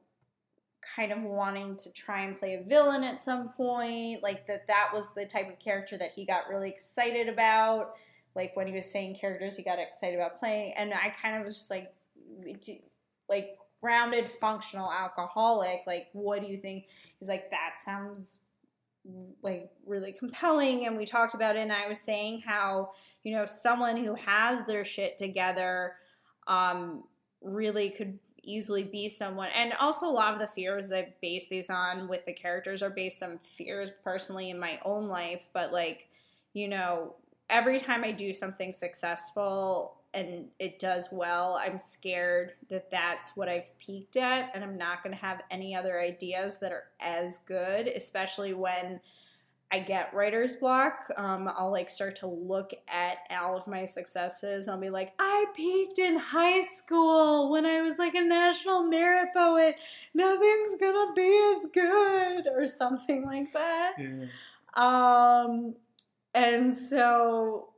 [0.95, 4.91] kind of wanting to try and play a villain at some point like that that
[4.95, 7.95] was the type of character that he got really excited about.
[8.35, 11.45] Like when he was saying characters he got excited about playing and i kind of
[11.45, 11.93] was just like
[13.29, 16.87] like grounded functional alcoholic like what do you think?
[17.19, 18.41] He's like that sounds
[19.43, 22.91] like really compelling and we talked about it and i was saying how
[23.23, 25.95] you know someone who has their shit together
[26.49, 27.05] um
[27.41, 31.49] really could easily be someone and also a lot of the fears that I base
[31.49, 35.73] these on with the characters are based on fears personally in my own life but
[35.73, 36.09] like
[36.53, 37.15] you know
[37.51, 43.49] every time i do something successful and it does well i'm scared that that's what
[43.49, 47.41] i've peaked at and i'm not going to have any other ideas that are as
[47.41, 49.01] good especially when
[49.73, 54.69] I get writer's block, um, I'll like start to look at all of my successes.
[54.69, 59.31] I'll be like, I peaked in high school when I was like a national merit
[59.35, 59.77] poet.
[60.15, 63.95] Nothing's gonna be as good, or something like that.
[63.99, 64.27] Yeah.
[64.75, 65.75] Um,
[66.33, 67.71] and so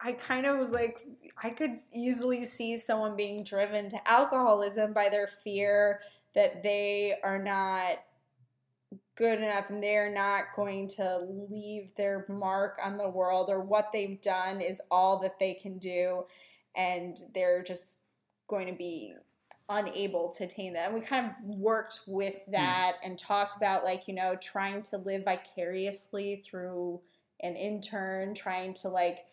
[0.00, 1.06] I kind of was like,
[1.42, 6.00] I could easily see someone being driven to alcoholism by their fear
[6.34, 7.98] that they are not
[9.16, 13.90] good enough and they're not going to leave their mark on the world or what
[13.92, 16.24] they've done is all that they can do
[16.76, 17.96] and they're just
[18.46, 19.14] going to be
[19.68, 20.86] unable to attain that.
[20.86, 23.06] And we kind of worked with that mm.
[23.06, 27.00] and talked about like, you know, trying to live vicariously through
[27.40, 29.24] an intern, trying to like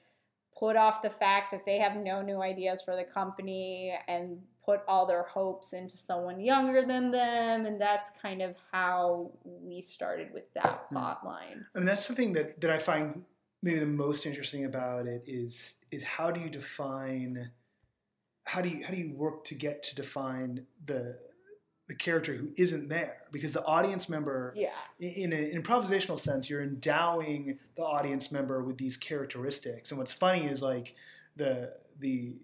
[0.57, 4.81] put off the fact that they have no new ideas for the company and put
[4.87, 10.33] all their hopes into someone younger than them and that's kind of how we started
[10.33, 10.95] with that hmm.
[10.95, 11.65] plot line.
[11.75, 13.23] I mean that's something that, that I find
[13.61, 17.51] maybe the most interesting about it is is how do you define
[18.45, 21.17] how do you how do you work to get to define the
[21.87, 23.17] the character who isn't there?
[23.31, 24.69] Because the audience member yeah.
[24.99, 29.91] in, an improvisational sense you're endowing the audience member with these characteristics.
[29.91, 30.95] And what's funny is like
[31.35, 32.35] the the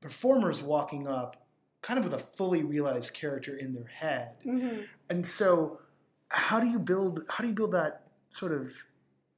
[0.00, 1.43] performers walking up
[1.84, 4.30] kind of with a fully realized character in their head.
[4.44, 4.80] Mm-hmm.
[5.10, 5.80] And so,
[6.30, 7.24] how do you build?
[7.28, 8.72] How do you build that sort of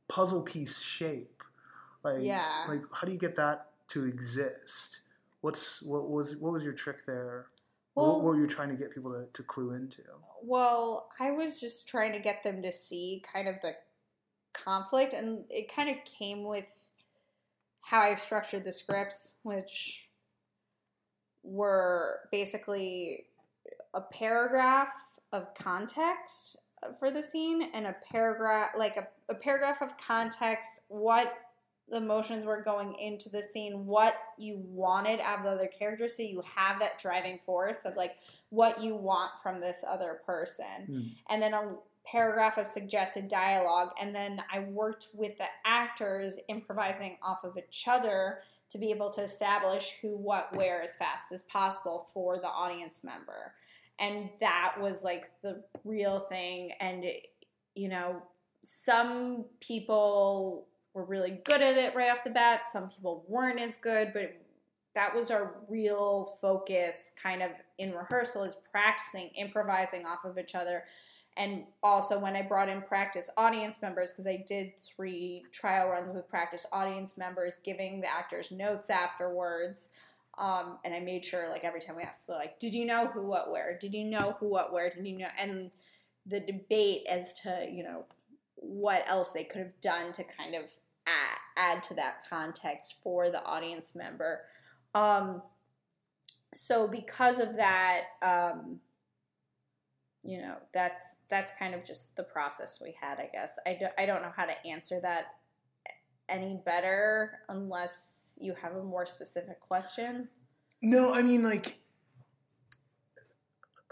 [0.09, 1.43] puzzle piece shape?
[2.05, 2.65] Like, yeah.
[2.69, 5.01] like how do you get that to exist?
[5.41, 7.47] What's what was what was your trick there?
[7.97, 10.03] Well, what, were you trying to get people to, to clue into?
[10.41, 13.73] Well, I was just trying to get them to see kind of the
[14.53, 16.87] conflict, and it kind of came with
[17.81, 20.06] how I've structured the scripts, which
[21.47, 23.27] were basically
[23.95, 24.93] a paragraph
[25.33, 26.59] of context
[26.99, 31.35] for the scene and a paragraph like a, a paragraph of context what
[31.89, 36.09] the emotions were going into the scene what you wanted out of the other character
[36.09, 38.17] so you have that driving force of like
[38.51, 41.11] what you want from this other person mm.
[41.31, 47.17] and then a paragraph of suggested dialogue and then i worked with the actors improvising
[47.23, 51.43] off of each other to be able to establish who, what, where as fast as
[51.45, 53.55] possible for the audience member.
[53.99, 56.73] And that was like the real thing.
[56.81, 57.05] And,
[57.75, 58.23] you know,
[58.63, 63.77] some people were really good at it right off the bat, some people weren't as
[63.77, 64.35] good, but
[64.95, 70.55] that was our real focus kind of in rehearsal is practicing improvising off of each
[70.55, 70.85] other
[71.37, 76.15] and also when I brought in practice audience members, because I did three trial runs
[76.15, 79.91] with practice audience members, giving the actors notes afterwards.
[80.39, 83.23] Um, and I made sure, like every time we asked, like, did you know who,
[83.27, 83.79] what, where?
[83.79, 84.91] Did you know who, what, where?
[84.91, 85.29] Did you know?
[85.39, 85.71] And
[86.25, 88.05] the debate as to you know
[88.57, 90.73] what else they could have done to kind of
[91.07, 91.39] add,
[91.77, 94.41] add to that context for the audience member.
[94.95, 95.43] Um,
[96.55, 98.05] so because of that.
[98.23, 98.81] Um,
[100.27, 103.59] you know that's that's kind of just the process we had i guess.
[103.67, 105.35] I, do, I don't know how to answer that
[106.29, 110.29] any better unless you have a more specific question.
[110.83, 111.79] No i mean like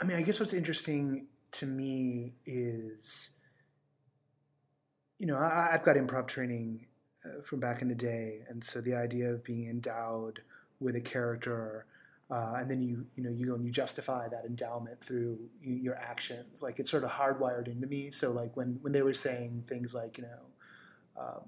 [0.00, 3.30] i mean i guess what's interesting to me is
[5.18, 6.86] you know I, have got improv training
[7.24, 8.40] uh, from back in the day.
[8.48, 10.40] And so the idea of being endowed
[10.78, 11.86] with a character
[12.34, 15.76] uh, and then you you know you go and you justify that endowment through you,
[15.76, 16.64] your actions.
[16.64, 18.10] Like it's sort of hardwired into me.
[18.10, 21.42] So like when when they were saying things like you know, um,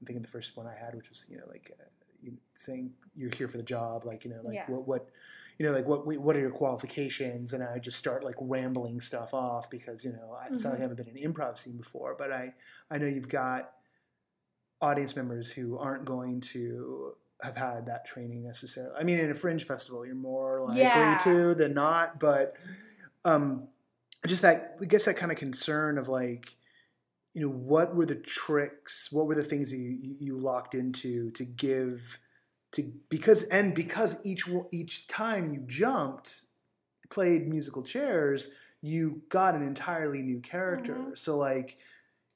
[0.00, 1.84] I'm thinking the first one I had, which was you know like uh,
[2.20, 4.64] you saying you're here for the job, like you know like yeah.
[4.66, 5.10] what what
[5.58, 9.32] you know like what what are your qualifications, and I just start like rambling stuff
[9.32, 10.70] off because you know it's mm-hmm.
[10.70, 12.54] not like I haven't been in an improv scene before, but I
[12.90, 13.74] I know you've got
[14.80, 18.94] audience members who aren't going to have had that training necessarily.
[18.98, 21.18] I mean, in a fringe festival, you're more likely yeah.
[21.24, 22.54] to than not, but
[23.24, 23.68] um,
[24.26, 26.56] just that, I guess that kind of concern of like,
[27.34, 29.12] you know, what were the tricks?
[29.12, 32.18] What were the things that you, you locked into to give
[32.72, 36.44] to because and because each each time you jumped,
[37.10, 40.94] played musical chairs, you got an entirely new character.
[40.94, 41.14] Mm-hmm.
[41.14, 41.78] So like,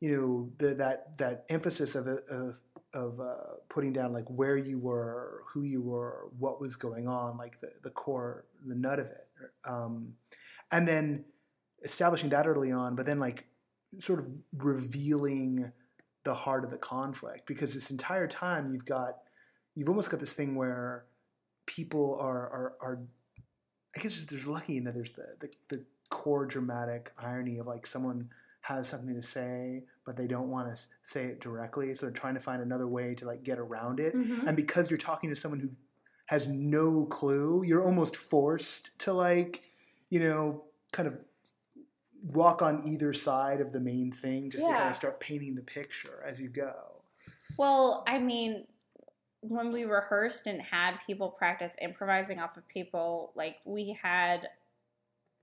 [0.01, 2.61] you know, the, that that emphasis of, of
[2.95, 7.37] of uh, putting down like where you were, who you were, what was going on,
[7.37, 9.29] like the, the core, the nut of it.
[9.65, 10.15] Um,
[10.71, 11.25] and then
[11.85, 13.47] establishing that early on, but then like
[13.99, 15.73] sort of revealing
[16.25, 19.19] the heart of the conflict because this entire time you've got,
[19.75, 21.05] you've almost got this thing where
[21.67, 23.03] people are, are, are
[23.97, 27.87] I guess there's lucky in that there's the, the, the core dramatic irony of like
[27.87, 28.31] someone
[28.63, 32.35] has something to say, but they don't want to say it directly, so they're trying
[32.35, 34.15] to find another way to like get around it.
[34.15, 34.47] Mhm.
[34.47, 35.71] And because you're talking to someone who
[36.27, 39.63] has no clue, you're almost forced to like,
[40.11, 41.19] you know, kind of
[42.23, 45.63] walk on either side of the main thing just to kind of start painting the
[45.63, 47.03] picture as you go.
[47.59, 48.67] Well, I mean,
[49.41, 54.49] when we rehearsed and had people practice improvising off of people, like we had,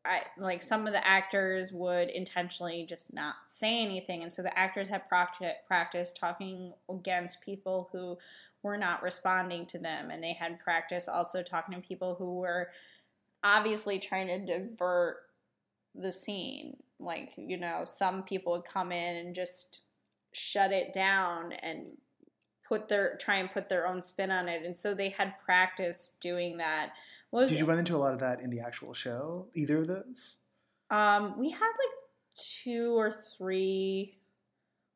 [0.06, 4.58] I like some of the actors would intentionally just not say anything, and so the
[4.58, 8.18] actors had practice practice talking against people who
[8.64, 12.70] were not responding to them, and they had practice also talking to people who were
[13.44, 15.18] obviously trying to divert
[15.96, 16.78] the scene.
[17.00, 19.82] Like, you know, some people would come in and just
[20.32, 21.98] shut it down and
[22.68, 24.64] put their try and put their own spin on it.
[24.64, 26.92] And so they had practice doing that.
[27.32, 29.48] Did you run into a lot of that in the actual show?
[29.54, 30.36] Either of those?
[30.92, 31.96] um we had like
[32.36, 34.18] two or three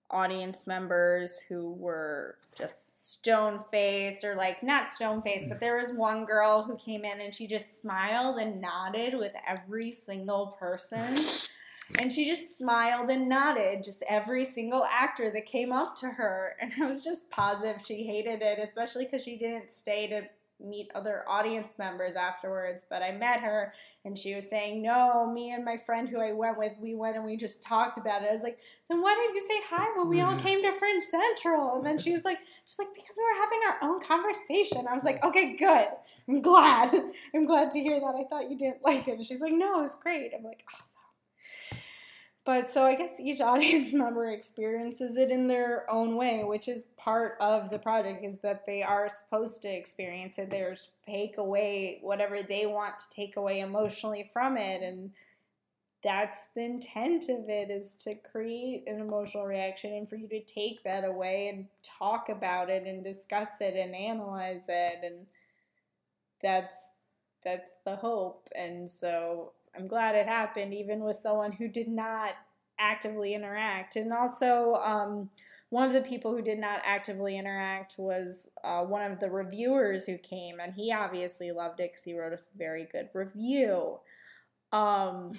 [0.10, 5.92] audience members who were just stone faced or like not stone faced, but there was
[5.92, 11.18] one girl who came in and she just smiled and nodded with every single person.
[12.00, 16.56] And she just smiled and nodded, just every single actor that came up to her.
[16.62, 20.24] And I was just positive she hated it, especially because she didn't stay to
[20.60, 22.86] meet other audience members afterwards.
[22.90, 23.74] But I met her
[24.06, 27.16] and she was saying, No, me and my friend who I went with, we went
[27.16, 28.30] and we just talked about it.
[28.30, 31.02] I was like, Then why didn't you say hi when we all came to Fringe
[31.02, 31.76] Central?
[31.76, 34.88] And then she was like, She's like, Because we were having our own conversation.
[34.90, 35.88] I was like, Okay, good.
[36.28, 36.94] I'm glad.
[37.36, 38.16] I'm glad to hear that.
[38.16, 39.18] I thought you didn't like it.
[39.18, 40.32] And she's like, No, it was great.
[40.38, 41.03] I'm like, Awesome.
[42.46, 46.86] But so I guess each audience member experiences it in their own way, which is
[46.98, 50.50] part of the project is that they are supposed to experience it.
[50.50, 50.76] They're
[51.06, 55.12] take away whatever they want to take away emotionally from it and
[56.04, 60.44] that's the intent of it is to create an emotional reaction and for you to
[60.44, 65.26] take that away and talk about it and discuss it and analyze it and
[66.42, 66.88] that's
[67.44, 72.36] that's the hope and so i'm glad it happened even with someone who did not
[72.80, 73.96] actively interact.
[73.96, 75.30] And also um,
[75.70, 80.06] one of the people who did not actively interact was uh, one of the reviewers
[80.06, 84.00] who came and he obviously loved it because he wrote a very good review.
[84.72, 85.32] Um,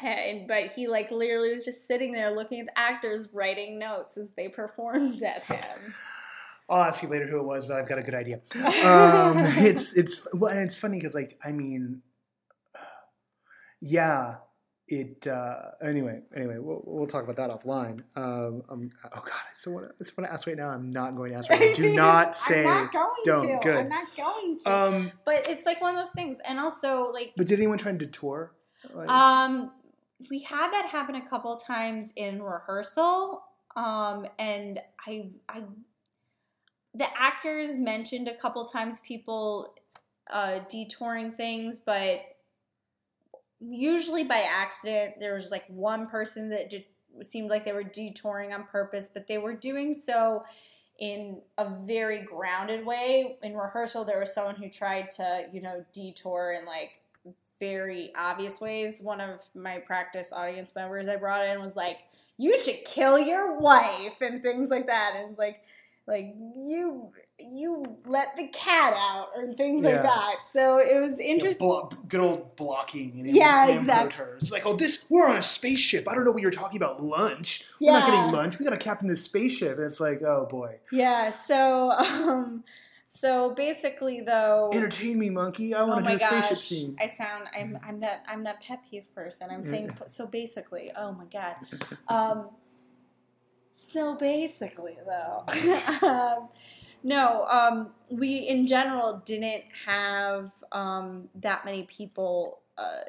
[0.00, 4.16] and but he like literally was just sitting there looking at the actors writing notes
[4.16, 5.94] as they performed at him
[6.68, 8.40] I'll ask you later who it was, but I've got a good idea.
[8.84, 12.02] Um, it's it's well, and it's funny because like I mean,
[13.80, 14.36] yeah,
[14.86, 15.26] it.
[15.26, 18.02] Uh, anyway, anyway, we'll, we'll talk about that offline.
[18.16, 19.92] Um, um, oh God, I still want to.
[19.94, 20.70] I just want to ask right now.
[20.70, 21.72] I'm not going to ask right now.
[21.72, 22.60] Do not say.
[22.60, 23.48] I'm not going don't.
[23.48, 23.58] to.
[23.62, 23.76] Good.
[23.76, 24.74] I'm not going to.
[24.74, 27.92] Um, but it's like one of those things, and also like but did anyone try
[27.92, 28.52] to detour?
[28.94, 29.72] Like, Um,
[30.30, 33.42] we had that happen a couple times in rehearsal.
[33.76, 35.64] Um, and I, I,
[36.94, 39.74] the actors mentioned a couple times people
[40.30, 42.22] uh, detouring things, but
[43.60, 45.14] usually by accident.
[45.20, 46.84] There was like one person that just
[47.22, 50.44] seemed like they were detouring on purpose, but they were doing so
[50.98, 53.38] in a very grounded way.
[53.42, 57.00] In rehearsal, there was someone who tried to, you know, detour in like
[57.60, 59.00] very obvious ways.
[59.00, 61.98] One of my practice audience members I brought in was like,
[62.36, 65.62] "You should kill your wife" and things like that, and like,
[66.06, 69.90] like you you let the cat out or things Yeah.
[69.92, 70.34] like that.
[70.46, 71.66] So it was you know, interesting.
[71.66, 73.12] blo- good old blocking.
[73.20, 74.10] And Yeah, and exactly.
[74.24, 74.42] terms.
[74.44, 76.08] It's like, oh, this we're on a spaceship.
[76.08, 77.02] I don't know what you're talking about.
[77.02, 77.64] Lunch.
[77.80, 78.58] We're not getting lunch.
[78.58, 79.76] We got to captain this spaceship.
[79.76, 81.30] And it's like, oh boy, Yeah.
[81.30, 82.64] So um,
[83.06, 84.70] so basically though.
[84.72, 85.74] entertain me, monkey.
[85.74, 86.96] I Oh want to do a spaceship scene.
[87.00, 89.48] I sound I'm I'm that I'm that pet peeve person.
[89.50, 90.90] I'm saying so basically.
[90.96, 91.54] Oh my god.
[92.08, 92.50] Um,
[93.72, 95.44] so basically, though,
[96.06, 96.48] um,
[97.02, 103.02] no, um, we in general didn't have um, that many people uh,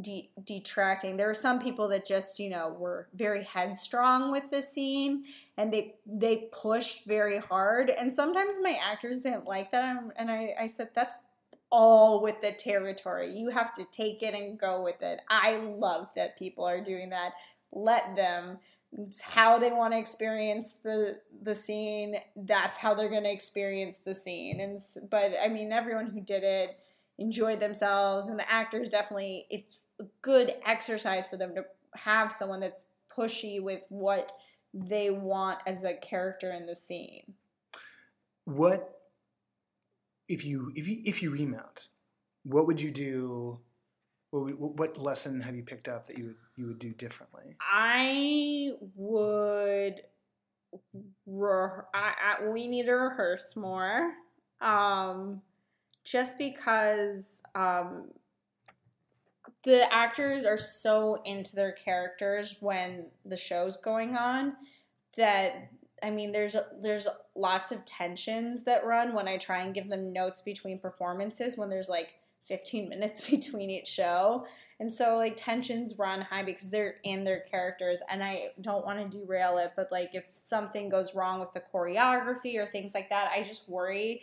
[0.00, 1.16] de- detracting.
[1.16, 5.24] There were some people that just, you know, were very headstrong with the scene,
[5.56, 7.90] and they they pushed very hard.
[7.90, 11.18] And sometimes my actors didn't like that, and- and I, I said that's
[11.70, 13.30] all with the territory.
[13.30, 15.20] You have to take it and go with it.
[15.28, 17.32] I love that people are doing that.
[17.72, 18.58] Let them.
[18.92, 22.16] It's how they want to experience the the scene.
[22.36, 24.60] That's how they're going to experience the scene.
[24.60, 24.78] And
[25.10, 26.78] but I mean, everyone who did it
[27.18, 29.46] enjoyed themselves, and the actors definitely.
[29.50, 31.64] It's a good exercise for them to
[31.94, 34.32] have someone that's pushy with what
[34.72, 37.34] they want as a character in the scene.
[38.44, 38.98] What
[40.28, 41.88] if you if you if you remount?
[42.44, 43.60] What would you do
[44.30, 47.56] What, what lesson have you picked up that you would you would do differently?
[47.60, 50.02] I would.
[51.26, 54.12] Re- I, I, we need to rehearse more.
[54.60, 55.40] Um,
[56.04, 58.08] just because um,
[59.62, 64.54] the actors are so into their characters when the show's going on
[65.16, 65.70] that
[66.02, 70.12] I mean there's there's lots of tensions that run when I try and give them
[70.12, 72.14] notes between performances when there's like
[72.48, 74.46] 15 minutes between each show.
[74.80, 78.98] And so like tensions run high because they're in their characters and I don't want
[78.98, 83.10] to derail it, but like if something goes wrong with the choreography or things like
[83.10, 84.22] that, I just worry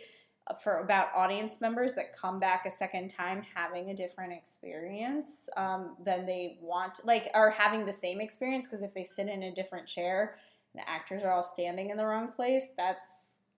[0.62, 5.96] for about audience members that come back a second time having a different experience um,
[6.04, 9.54] than they want like or having the same experience because if they sit in a
[9.54, 10.36] different chair
[10.74, 13.08] the actors are all standing in the wrong place that's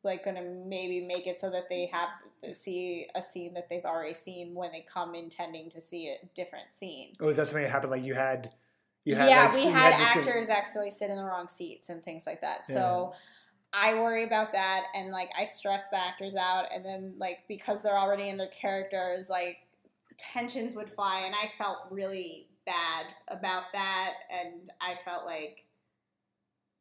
[0.02, 2.08] like going to maybe make it so that they have
[2.52, 6.66] see a scene that they've already seen when they come intending to see a different
[6.72, 7.14] scene.
[7.20, 7.90] Oh, is that something that happened?
[7.90, 8.50] Like you had,
[9.04, 12.02] you had yeah, like, we had this- actors actually sit in the wrong seats and
[12.02, 12.62] things like that.
[12.68, 12.74] Yeah.
[12.74, 13.12] So
[13.72, 17.82] I worry about that, and like I stress the actors out, and then like because
[17.82, 19.58] they're already in their characters, like
[20.16, 25.64] tensions would fly, and I felt really bad about that, and I felt like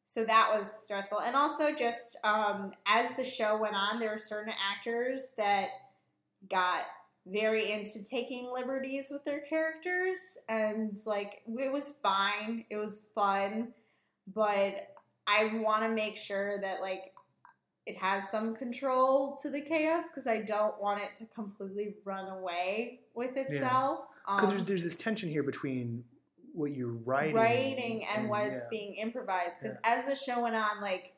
[0.10, 1.20] so that was stressful.
[1.20, 5.68] And also just um, as the show went on there were certain actors that
[6.50, 6.84] got
[7.26, 10.18] very into taking liberties with their characters.
[10.48, 12.64] And like it was fine.
[12.70, 13.74] It was fun.
[14.34, 14.94] But
[15.30, 17.12] i want to make sure that like
[17.86, 22.30] it has some control to the chaos because i don't want it to completely run
[22.30, 24.00] away with itself.
[24.26, 26.06] Because Um, there's there's this tension here between
[26.58, 28.70] what you're writing, writing and, what's yeah.
[28.70, 31.14] being improvised because as the show went on like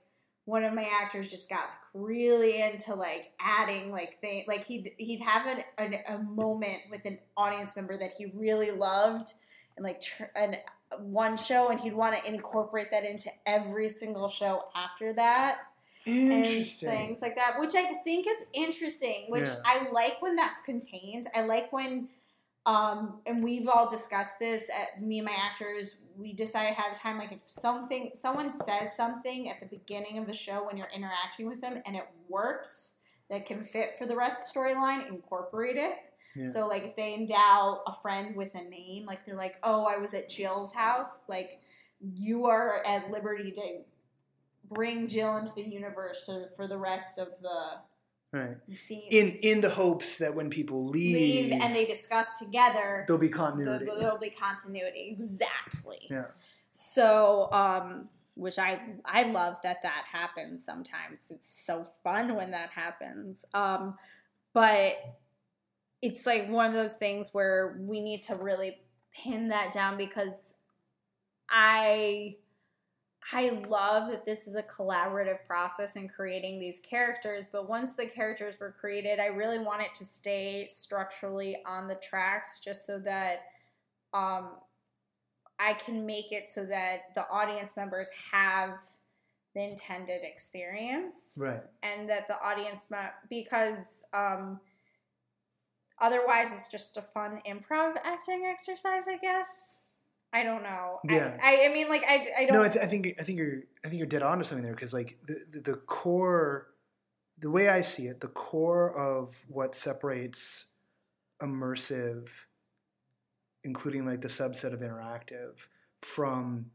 [0.45, 5.21] one of my actors just got really into like adding like they like he'd he'd
[5.21, 9.33] have an, an, a moment with an audience member that he really loved
[9.77, 10.57] and like tr- and
[10.99, 15.59] one show and he'd want to incorporate that into every single show after that
[16.05, 16.89] and Interesting.
[16.89, 19.25] things like that, which I think is interesting.
[19.29, 19.61] Which Yeah.
[19.65, 21.27] I like when that's contained.
[21.35, 22.09] I like when,
[22.65, 24.69] um, and we've all discussed this.
[24.69, 27.17] At, me and my actors, we decided ahead of time.
[27.17, 31.47] Like if something, someone says something at the beginning of the show when you're interacting
[31.47, 32.97] with them, and it works,
[33.29, 35.93] that can fit for the rest of the storyline, incorporate it.
[36.35, 36.47] Yeah.
[36.47, 39.97] So like if they endow a friend with a name, like they're like, "Oh, I
[39.97, 41.59] was at Jill's house," like
[42.01, 43.81] you are at liberty to
[44.71, 47.81] bring Jill into the universe for, for the rest of the
[48.31, 48.57] right.
[49.09, 53.27] In in the hopes that when people leave, leave and they discuss together, there'll be
[53.27, 53.85] the, continuity.
[53.99, 55.09] there'll be continuity.
[55.11, 56.07] Exactly.
[56.09, 56.25] yeah.
[56.71, 61.31] So, um, which I I love that that happens sometimes.
[61.31, 63.45] It's so fun when that happens.
[63.53, 63.95] Um,
[64.53, 64.97] but
[66.01, 68.77] it's like one of those things where we need to really
[69.13, 70.53] pin that down because
[71.49, 72.37] I
[73.31, 78.07] I love that this is a collaborative process in creating these characters, but once the
[78.07, 82.97] characters were created, I really want it to stay structurally on the tracks just so
[82.99, 83.41] that
[84.13, 84.49] um,
[85.59, 88.71] I can make it so that the audience members have
[89.53, 91.61] the intended experience Right.
[91.83, 92.97] and that the audience me-
[93.29, 94.59] because um,
[95.99, 99.88] otherwise it's just a fun improv acting exercise i guess
[100.33, 101.37] i don't know I- Yeah.
[101.41, 103.61] I, I, mean like i, I don't No, I, th- I think I think you're
[103.83, 106.67] I think you're dead on to something there because like the, the the core,
[107.39, 110.67] the way I see it, the core of what separates
[111.41, 112.27] immersive,
[113.63, 115.67] including like the subset of interactive,
[116.01, 116.65] from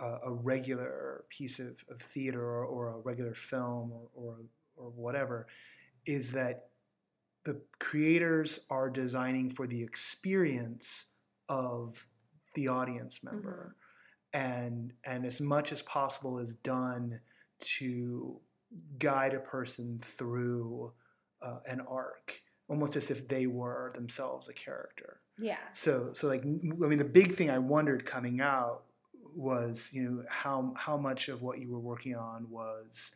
[0.00, 4.36] a, a regular piece of, of theater or, or a regular film or, or
[4.76, 5.46] or whatever,
[6.04, 6.68] is that
[7.44, 11.12] the creators are designing for the experience
[11.48, 12.06] of
[12.54, 13.76] the audience member.
[14.32, 17.20] And and as much as possible is done
[17.78, 18.40] to
[18.98, 20.92] guide a person through
[21.42, 25.20] uh, an arc almost as if they were themselves a character.
[25.38, 25.58] Yeah.
[25.72, 26.46] So so like i
[26.86, 28.84] mean the big thing i wondered coming out
[29.34, 33.14] was you know how how much of what you were working on was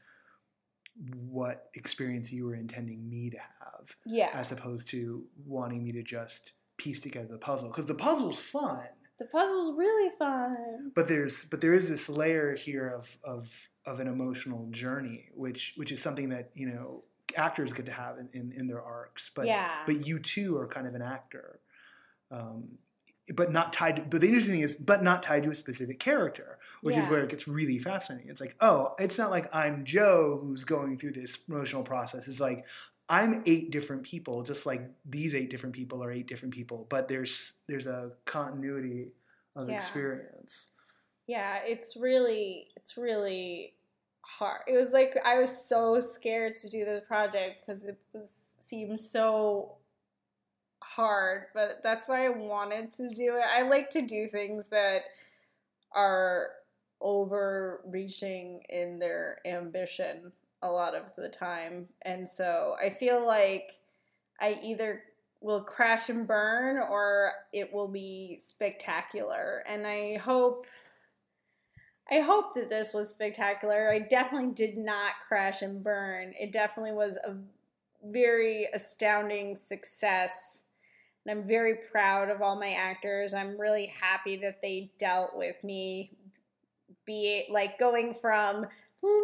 [1.29, 3.97] what experience you were intending me to have.
[4.05, 4.31] Yeah.
[4.33, 7.69] As opposed to wanting me to just piece together the puzzle.
[7.69, 8.81] Because the puzzle's fun
[9.19, 10.93] the puzzle's really fun.
[10.95, 13.51] But there's but there is this layer here of of
[13.85, 17.05] of an emotional journey which which is something that you know
[17.37, 19.83] actors get to have in, in, in their arcs but yeah.
[19.85, 21.61] but you too are kind of an actor.
[22.31, 22.79] Um,
[23.35, 25.99] but not tied to, but the interesting thing is but not tied to a specific
[25.99, 28.31] character which is where it gets really fascinating.
[28.31, 32.29] It's like oh it's not like i'm joe who's going through this emotional process.
[32.29, 32.65] It's like
[33.09, 37.09] I'm eight different people, just like these eight different people are eight different people, but
[37.09, 39.13] there's there's a continuity
[39.55, 39.77] of Yeah.
[39.77, 40.71] experience.
[41.27, 43.75] Yeah, it's really it's really
[44.23, 44.63] hard.
[44.67, 48.99] It was like I was so scared to do this project because it was seemed
[48.99, 49.77] so
[50.83, 53.45] hard, but that's why I wanted to do it.
[53.55, 55.03] I like to do things that
[55.93, 56.51] are
[57.01, 60.33] overreaching in their ambition
[60.63, 61.87] a lot of the time.
[62.03, 63.73] And so I feel like
[64.41, 65.03] I either
[65.41, 69.63] will crash and burn or it will be spectacular.
[69.67, 70.67] And I hope
[72.11, 73.91] I hope that this was spectacular.
[73.91, 76.35] I definitely did not crash and burn.
[76.39, 77.35] It definitely was a
[78.05, 80.63] very astounding success.
[81.25, 83.35] And I'm very proud of all my actors.
[83.35, 86.13] I'm really happy that they dealt with me
[87.05, 88.67] be like going from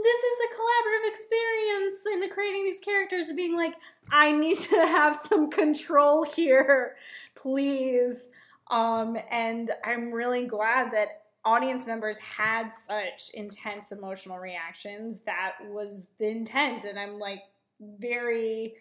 [0.02, 3.74] this is a collaborative experience and creating these characters to being like
[4.10, 6.96] I need to have some control here,
[7.34, 8.28] please.
[8.70, 11.08] Um, and I'm really glad that
[11.44, 15.20] audience members had such intense emotional reactions.
[15.26, 17.42] That was the intent, and I'm like
[17.80, 18.74] very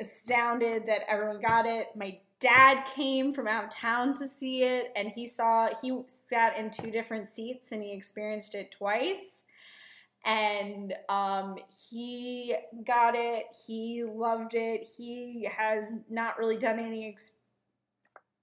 [0.00, 1.88] astounded that everyone got it.
[1.94, 6.56] My dad came from out of town to see it, and he saw he sat
[6.58, 9.42] in two different seats and he experienced it twice.
[10.26, 11.56] And um,
[11.88, 12.54] he
[12.86, 13.46] got it.
[13.66, 14.86] He loved it.
[14.96, 17.32] He has not really done any ex-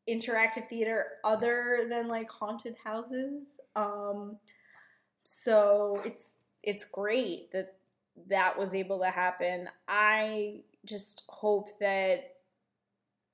[0.09, 3.59] interactive theater other than like haunted houses.
[3.75, 4.37] Um,
[5.23, 6.31] so it's
[6.63, 7.75] it's great that
[8.29, 9.69] that was able to happen.
[9.87, 12.31] I just hope that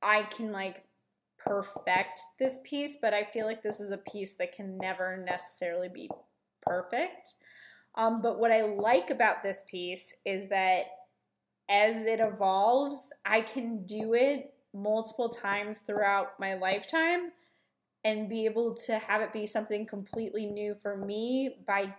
[0.01, 0.83] I can like
[1.37, 5.89] perfect this piece, but I feel like this is a piece that can never necessarily
[5.89, 6.09] be
[6.61, 7.35] perfect.
[7.95, 10.85] Um, but what I like about this piece is that
[11.69, 17.31] as it evolves, I can do it multiple times throughout my lifetime
[18.03, 21.93] and be able to have it be something completely new for me by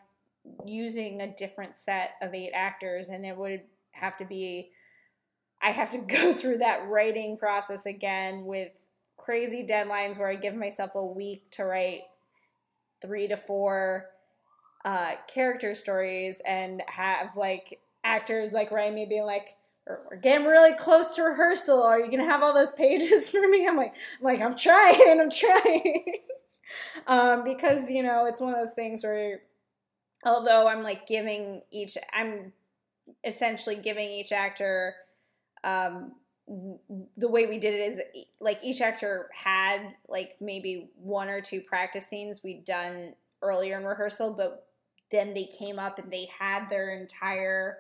[0.67, 3.09] using a different set of eight actors.
[3.09, 4.71] And it would have to be,
[5.63, 8.71] I have to go through that writing process again with
[9.17, 12.03] crazy deadlines where I give myself a week to write
[13.01, 14.11] three to four
[14.85, 19.49] uh, character stories and have like actors like me being like,
[19.87, 21.83] we're getting really close to rehearsal.
[21.83, 23.67] Are you gonna have all those pages for me?
[23.67, 26.15] I'm like, I'm like, I'm trying, I'm trying.
[27.07, 29.43] um, because you know, it's one of those things where,
[30.25, 32.53] although I'm like giving each, I'm
[33.25, 34.95] essentially giving each actor,
[35.65, 36.13] um,
[37.17, 38.01] the way we did it is
[38.41, 43.85] like each actor had like maybe one or two practice scenes we'd done earlier in
[43.85, 44.64] rehearsal, but
[45.15, 47.79] then they came up and they had their entire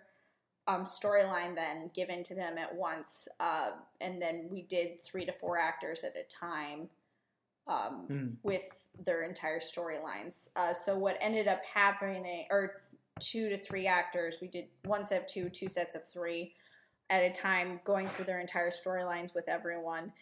[0.66, 5.32] um, storyline then given to them at once, uh, and then we did three to
[5.32, 6.88] four actors at a time
[7.66, 8.36] um, Mm.
[8.42, 8.66] with
[9.06, 10.48] their entire storylines.
[10.56, 12.82] Uh, so what ended up happening, or
[13.20, 16.54] two to three actors, we did one set of two, two sets of three
[17.10, 20.12] at a time, going through their entire storylines with everyone.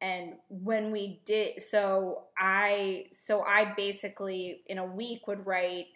[0.00, 5.86] And when we did, so I, so I basically in a week would write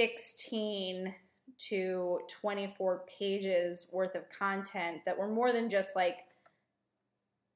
[0.00, 1.14] sixteen
[1.58, 6.20] to 24 pages worth of content that were more than just like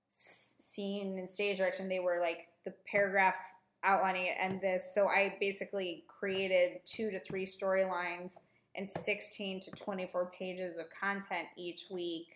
[0.09, 1.88] scene and stage direction.
[1.88, 3.36] They were like the paragraph
[3.82, 4.92] outlining it and this.
[4.95, 8.38] So i basically created two to three storylines
[8.74, 12.26] and 16 to 24 pages of content each week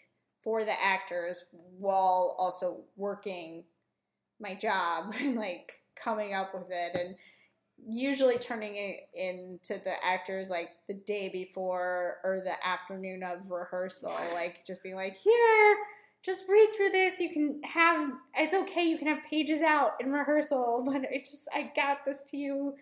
[0.42, 1.44] for the actors
[1.78, 3.64] while also working
[4.40, 6.94] my job and like coming up with it.
[6.94, 7.16] And
[7.86, 14.14] usually turning it into the actors like the day before or the afternoon of rehearsal
[14.34, 15.76] like just being like here
[16.22, 20.12] just read through this you can have it's okay you can have pages out in
[20.12, 22.74] rehearsal but it just i got this to you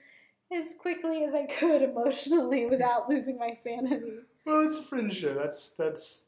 [0.53, 5.35] as quickly as i could emotionally without losing my sanity Well, it's fringe show.
[5.35, 6.25] That's that's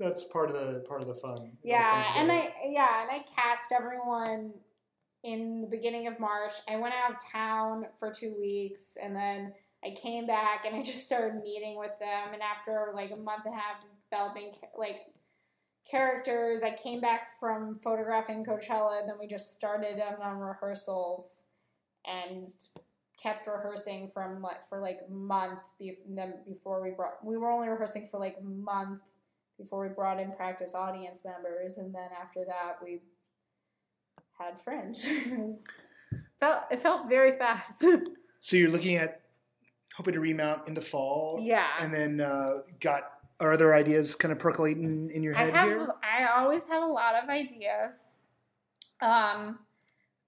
[0.00, 1.52] that's part of the part of the fun.
[1.62, 2.32] Yeah, and.
[2.32, 4.54] I yeah, and I cast everyone
[5.24, 6.54] in the beginning of March.
[6.68, 9.52] I went out of town for two weeks, and then
[9.84, 12.32] I came back and I just started meeting with them.
[12.32, 15.06] And after like a month and a half developing like
[15.88, 21.44] characters, I came back from photographing Coachella, then we just started on, rehearsals
[22.06, 22.54] and
[23.20, 25.58] kept rehearsing from like for like month
[26.08, 29.00] then before we brought we were only rehearsing for like month
[29.58, 33.00] before we brought in practice audience members, and then after that we
[34.38, 34.96] had Fringe.
[35.04, 35.64] it, was,
[36.38, 37.84] felt, it felt very fast.
[38.40, 39.22] So you're looking at
[39.96, 41.66] hoping to remount in the fall, yeah.
[41.80, 43.10] and then uh, got
[43.40, 45.68] are other ideas kind of percolating in your head I have.
[45.68, 45.88] here?
[46.04, 47.94] I always have a lot of ideas.
[49.00, 49.58] Um,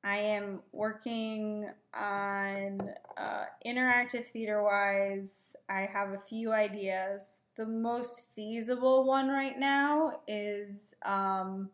[0.02, 2.80] I am working on
[3.16, 5.54] uh, interactive theater wise.
[5.68, 7.40] I have a few ideas.
[7.56, 11.70] The most feasible one right now is um,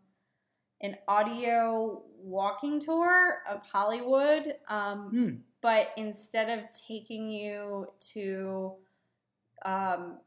[0.81, 4.55] an audio walking tour of Hollywood.
[4.69, 5.35] Um, Hmm.
[5.63, 8.75] But instead of taking you to
[9.65, 10.19] um,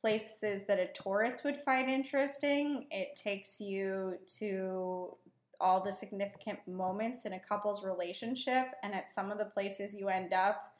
[0.00, 5.16] places that a tourist would find interesting, it takes you to
[5.60, 8.68] all the significant moments in a couple's relationship.
[8.82, 10.72] And at some of the places you end up,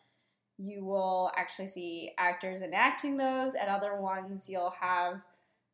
[0.59, 3.55] you will actually see actors enacting those.
[3.55, 5.21] At other ones, you'll have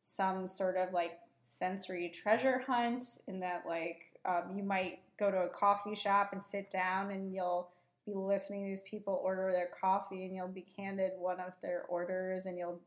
[0.01, 1.19] some sort of like
[1.49, 6.43] sensory treasure hunt, in that, like, um, you might go to a coffee shop and
[6.43, 7.69] sit down and you'll
[8.05, 11.83] be listening to these people order their coffee and you'll be handed one of their
[11.89, 12.79] orders and you'll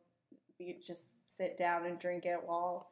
[0.59, 2.89] be just sit down and drink it while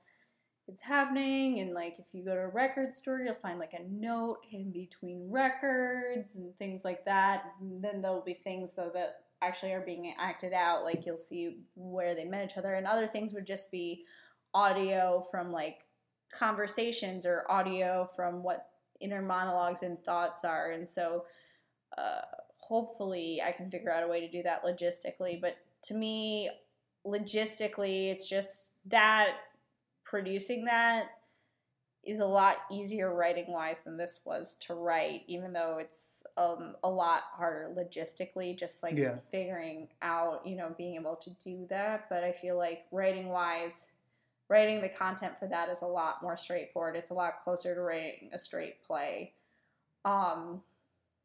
[0.69, 1.61] it's happening.
[1.61, 4.71] And like if you go to a record store you'll find like a note in
[4.71, 7.55] between records and things like that.
[7.61, 10.85] And then there'll be things though that actually are being acted out.
[10.85, 14.05] Like you'll see where they met each other and other things would just be
[14.55, 15.85] audio from like
[16.33, 18.69] conversations or audio from what
[19.01, 20.71] inner monologues and thoughts are.
[20.73, 21.25] And so
[21.97, 22.21] uh,
[22.57, 25.41] hopefully i can figure out a way to do that logistically.
[25.41, 26.51] But to me
[27.07, 29.31] logistically it's just that
[30.05, 31.07] producing that
[32.05, 36.75] is a lot easier writing wise than this was to write even though it's um,
[36.85, 39.17] a lot harder logistically just like Yeah.
[39.31, 42.07] figuring out you know being able to do that.
[42.09, 43.89] But i feel like writing wise
[44.51, 46.97] writing the content for that is a lot more straightforward.
[46.97, 49.33] It's a lot closer to writing a straight play.
[50.05, 50.63] Um,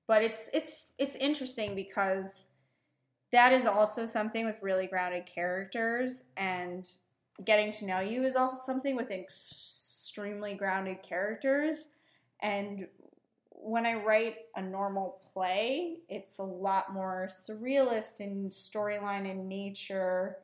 [0.07, 2.45] but it's it's it's interesting because
[3.32, 6.88] that is also something with really grounded characters and
[7.43, 11.89] getting to know you is also something with extremely grounded characters.
[12.39, 12.88] And
[13.49, 20.38] when i write a normal play it's a lot more surrealist in storyline and nature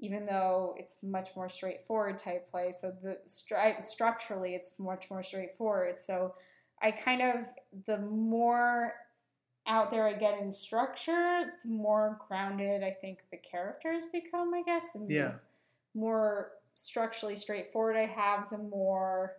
[0.00, 5.22] even though it's much more straightforward type play so the stru- structurally it's much more
[5.22, 6.34] straightforward so
[6.82, 7.44] i kind of
[7.86, 8.94] the more
[9.68, 14.62] out there I get in structure, the more grounded I think the characters become, I
[14.62, 14.94] guess.
[14.94, 15.34] And Yeah.
[15.92, 19.36] the more structurally straightforward I have, the more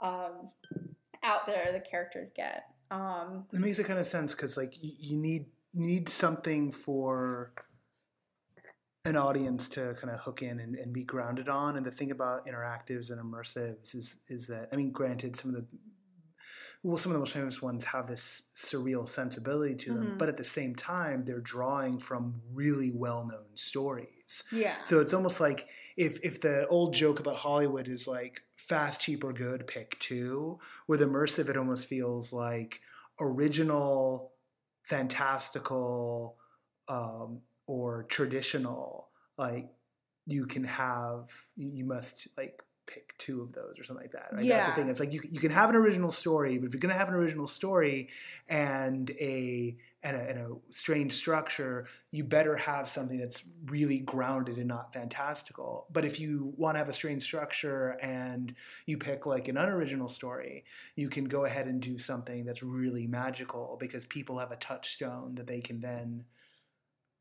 [0.00, 0.50] um,
[1.22, 2.64] out there the characters get.
[2.90, 6.72] Um, It makes a kind of sense because like you, you need you need something
[6.72, 7.52] for
[9.06, 11.76] an audience to kind of hook in and, and be grounded on.
[11.76, 15.56] And the thing about interactives and immersives is is that I mean, granted, some of
[15.56, 15.66] the
[16.82, 20.18] well, some of the most famous ones have this surreal sensibility to them, Mhm.
[20.18, 24.44] but at the same time, they're drawing from really well-known stories.
[24.52, 24.76] yeah.
[24.84, 29.24] So it's almost like if if the old joke about Hollywood is like fast, cheap,
[29.24, 30.58] or good, pick two.
[30.86, 32.80] With immersive, it almost feels like
[33.20, 34.32] original,
[34.84, 36.36] fantastical,
[36.88, 39.08] um, or traditional.
[39.38, 39.68] Like
[40.26, 44.28] you can have, you must like pick two of those or something like that.
[44.32, 44.48] Right?
[44.48, 44.88] That's the thing.
[44.88, 47.08] It's like you you can have an original story, but if you're going to have
[47.08, 48.08] an original story
[48.48, 54.56] and a and a, and a strange structure, you better have something that's really grounded
[54.56, 55.86] and not fantastical.
[55.92, 58.54] But if you want to have a strange structure and
[58.86, 60.64] you pick like an unoriginal story,
[60.94, 65.34] you can go ahead and do something that's really magical because people have a touchstone
[65.34, 66.24] that they can then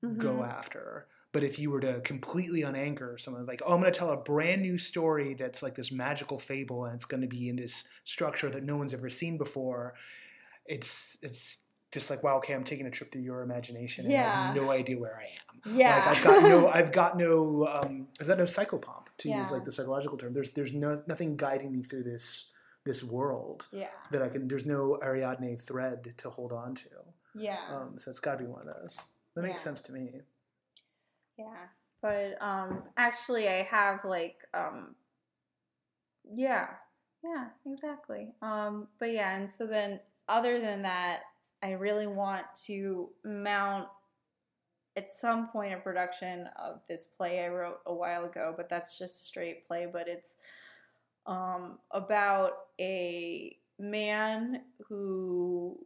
[0.01, 0.47] go Mhm.
[0.49, 1.07] after.
[1.31, 4.17] But if you were to completely unanchor someone, like, oh, I'm going to tell a
[4.17, 7.89] brand new story that's like this magical fable, and it's going to be in this
[8.05, 9.95] structure that no one's ever seen before,
[10.65, 11.59] it's it's
[11.91, 14.69] just like, wow, okay, I'm taking a trip through your imagination, and I have no
[14.71, 15.77] idea where I am.
[15.77, 15.95] Yeah.
[15.97, 19.65] Like I've got no, I've got no, um, I've got no psychopomp to use like
[19.65, 20.33] the psychological term.
[20.33, 22.49] There's there's no nothing guiding me through this
[22.85, 23.87] this world yeah.
[24.11, 24.47] that I can.
[24.47, 26.89] There's no Ariadne thread to hold on to.
[27.33, 27.57] Yeah.
[27.71, 28.99] Um, so it's got to be one of those.
[29.35, 29.63] That makes Yeah.
[29.63, 30.21] sense to me.
[31.37, 31.67] Yeah.
[32.01, 34.95] But um actually I have like um
[36.31, 36.67] yeah.
[37.23, 38.33] Yeah, exactly.
[38.41, 41.21] Um but yeah, and so then other than that,
[41.63, 43.87] I really want to mount
[44.95, 48.97] at some point a production of this play I wrote a while ago, but that's
[48.97, 50.35] just a straight play, but it's
[51.25, 55.79] um about a man who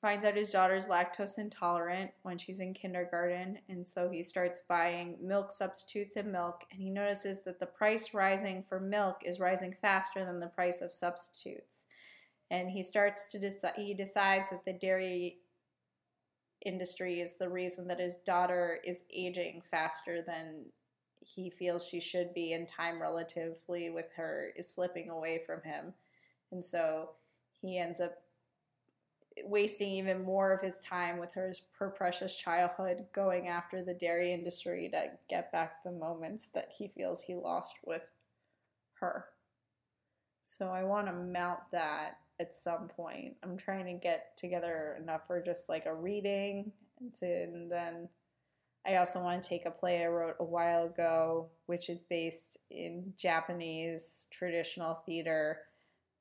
[0.00, 5.16] finds out his daughter's lactose intolerant when she's in kindergarten and so he starts buying
[5.20, 9.74] milk substitutes and milk and he notices that the price rising for milk is rising
[9.80, 11.86] faster than the price of substitutes
[12.50, 15.40] and he starts to decide he decides that the dairy
[16.64, 20.66] industry is the reason that his daughter is aging faster than
[21.20, 25.94] he feels she should be in time relatively with her is slipping away from him.
[26.50, 27.10] And so
[27.60, 28.19] he ends up
[29.44, 34.32] wasting even more of his time with her, her precious childhood going after the dairy
[34.32, 38.02] industry to get back the moments that he feels he lost with
[38.94, 39.26] her.
[40.44, 43.36] So I want to mount that at some point.
[43.42, 48.08] I'm trying to get together enough for just like a reading and, and then
[48.86, 52.56] I also want to take a play I wrote a while ago, which is based
[52.70, 55.58] in Japanese traditional theater.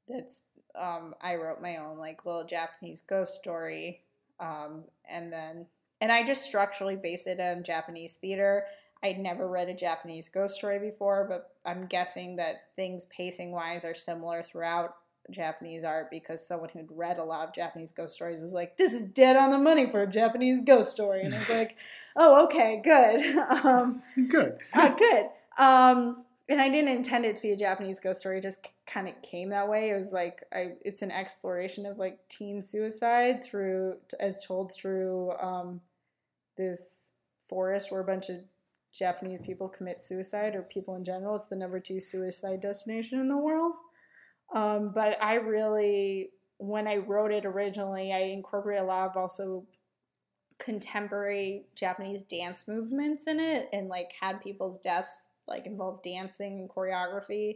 [0.07, 0.41] That's
[0.75, 4.01] um, I wrote my own like little Japanese ghost story,
[4.39, 5.65] um, and then
[6.01, 8.65] and I just structurally based it on Japanese theater.
[9.03, 13.85] I'd never read a Japanese ghost story before, but I'm guessing that things pacing wise
[13.85, 14.95] are similar throughout
[15.31, 18.93] Japanese art because someone who'd read a lot of Japanese ghost stories was like, "This
[18.93, 21.77] is dead on the money for a Japanese ghost story," and I was like,
[22.15, 27.51] "Oh, okay, good, um, good, uh, good." Um, and I didn't intend it to be
[27.51, 29.91] a Japanese ghost story; just kind of came that way.
[29.91, 35.33] It was like I, it's an exploration of like teen suicide through, as told through
[35.39, 35.81] um,
[36.57, 37.09] this
[37.47, 38.37] forest where a bunch of
[38.91, 41.35] Japanese people commit suicide, or people in general.
[41.35, 43.73] It's the number two suicide destination in the world.
[44.53, 49.65] Um, but I really, when I wrote it originally, I incorporated a lot of also
[50.57, 56.69] contemporary Japanese dance movements in it and like had people's deaths like involve dancing and
[56.69, 57.55] choreography.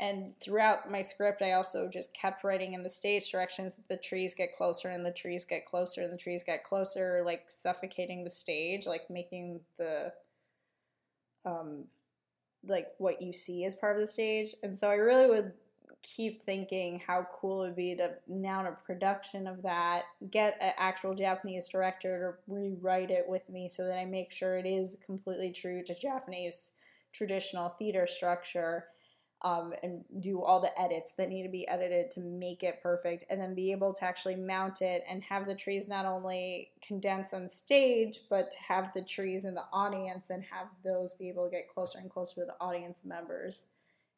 [0.00, 3.98] And throughout my script, I also just kept writing in the stage directions that the
[3.98, 8.24] trees get closer and the trees get closer and the trees get closer, like suffocating
[8.24, 10.10] the stage, like making the
[11.44, 11.84] um
[12.66, 14.54] like what you see as part of the stage.
[14.62, 15.52] And so I really would
[16.02, 20.72] keep thinking how cool it would be to mount a production of that, get an
[20.78, 24.96] actual Japanese director to rewrite it with me so that I make sure it is
[25.04, 26.70] completely true to Japanese
[27.12, 28.86] traditional theater structure.
[29.42, 33.24] Um, and do all the edits that need to be edited to make it perfect,
[33.30, 37.32] and then be able to actually mount it and have the trees not only condense
[37.32, 41.46] on stage, but to have the trees in the audience and have those be able
[41.46, 43.64] to get closer and closer to the audience members.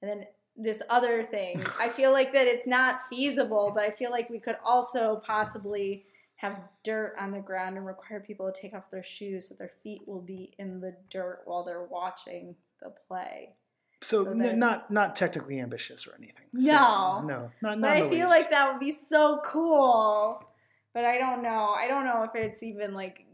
[0.01, 1.63] And then this other thing.
[1.81, 6.05] I feel like that it's not feasible, but I feel like we could also possibly
[6.37, 9.71] have dirt on the ground and require people to take off their shoes so their
[9.83, 13.55] feet will be in the dirt while they're watching the play.
[14.03, 16.45] So, so n- not not technically ambitious or anything.
[16.53, 17.61] No, so, no, not.
[17.63, 18.29] But not I feel least.
[18.29, 20.45] like that would be so cool.
[20.93, 21.75] But I don't know.
[21.77, 23.25] I don't know if it's even like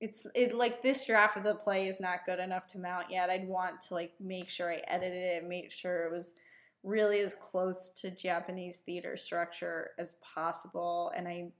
[0.00, 3.30] it's it like this draft of the play is not good enough to mount yet.
[3.30, 6.34] I'd want to like make sure I edited it and make sure it was
[6.82, 11.12] really as close to Japanese theater structure as possible.
[11.16, 11.52] And I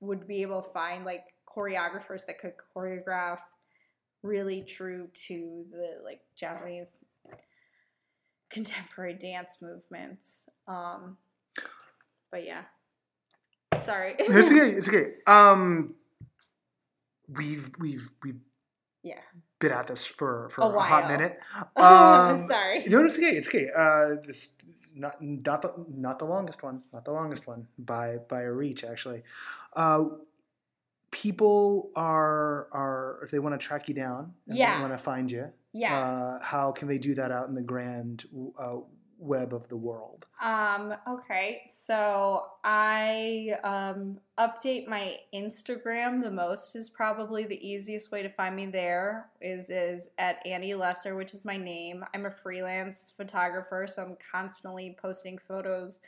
[0.00, 3.38] would be able to find like choreographers that could choreograph
[4.22, 6.98] really true to the like Japanese
[8.50, 10.48] contemporary dance movements.
[10.66, 11.16] Um,
[12.30, 12.62] but yeah,
[13.80, 14.14] sorry.
[14.18, 14.70] it's okay.
[14.70, 15.12] It's okay.
[15.26, 15.94] Um,
[17.28, 18.40] we've we've we've
[19.02, 19.20] yeah
[19.58, 21.40] been at this for for a, a hot minute.
[21.76, 22.84] Um, sorry.
[22.86, 23.36] No, it's okay.
[23.36, 23.68] It's okay.
[23.76, 24.50] Uh, this,
[24.94, 28.84] not not the not the longest one, not the longest one by by a reach
[28.84, 29.22] actually.
[29.74, 30.04] Uh,
[31.10, 35.52] people are are if they want to track you down, yeah, want to find you,
[35.76, 35.98] yeah.
[35.98, 38.24] Uh, how can they do that out in the grand
[38.58, 38.76] uh,
[39.18, 40.26] web of the world?
[40.40, 48.22] Um, okay, so I um, update my Instagram the most is probably the easiest way
[48.22, 52.04] to find me there is is at Annie Lesser, which is my name.
[52.14, 56.00] I'm a freelance photographer, so I'm constantly posting photos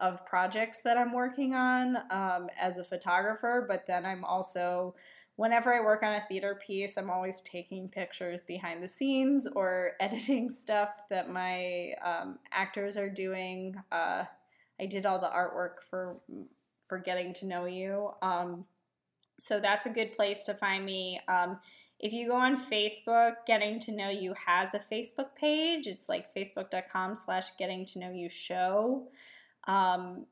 [0.00, 4.94] of projects that I'm working on um, as a photographer, but then I'm also
[5.36, 9.92] whenever I work on a theater piece, I'm always taking pictures behind the scenes or
[10.00, 13.74] editing stuff that my um, actors are doing.
[13.90, 14.24] Uh,
[14.80, 16.18] I did all the artwork for
[16.88, 18.10] for getting to know you.
[18.20, 18.64] Um,
[19.38, 21.20] so that's a good place to find me.
[21.28, 21.60] Um,
[22.00, 25.86] if you go on Facebook, Getting to Know You has a Facebook page.
[25.86, 29.08] It's like facebook.com slash getting to know you show.
[29.66, 30.24] Um,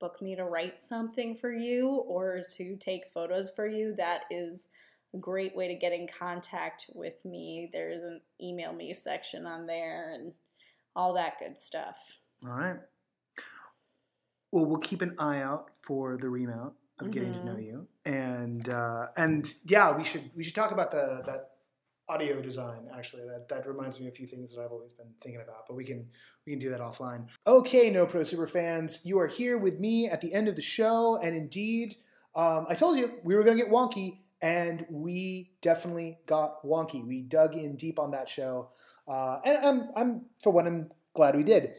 [0.00, 4.68] book me to write something for you or to take photos for you, that is
[5.14, 7.70] a great way to get in contact with me.
[7.72, 10.32] There's an email me section on there and
[10.94, 11.96] all that good stuff.
[12.46, 12.76] All right.
[14.52, 17.12] Well, we'll keep an eye out for the remount of mm-hmm.
[17.12, 17.60] getting to know mm-hmm.
[17.62, 21.50] you, and uh, and yeah, we should we should talk about the that
[22.10, 23.22] audio design actually.
[23.22, 25.76] That that reminds me of a few things that I've always been thinking about but
[25.76, 26.06] we can
[26.44, 27.26] we can do that offline.
[27.46, 30.62] Okay no pro super fans you are here with me at the end of the
[30.62, 31.18] show.
[31.22, 31.94] And indeed
[32.34, 37.06] um, I told you we were gonna get wonky and we definitely got wonky.
[37.06, 38.70] We dug in deep on that show.
[39.06, 41.72] Uh, and I'm I'm for one I'm glad we did.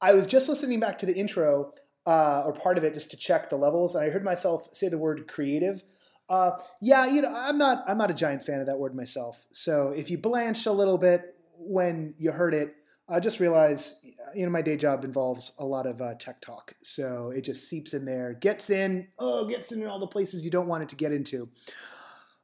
[0.00, 1.72] I was just listening back to the intro
[2.08, 4.88] uh, or part of it just to check the levels and I heard myself say
[4.88, 5.82] the word creative
[6.28, 9.46] uh, yeah, you know, I'm not I'm not a giant fan of that word myself.
[9.50, 12.74] So if you blanch a little bit when you heard it,
[13.08, 13.94] I just realize
[14.34, 17.68] you know my day job involves a lot of uh, tech talk, so it just
[17.68, 20.90] seeps in there, gets in, oh, gets in all the places you don't want it
[20.90, 21.48] to get into.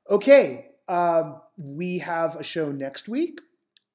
[0.08, 3.40] Okay, um, we have a show next week,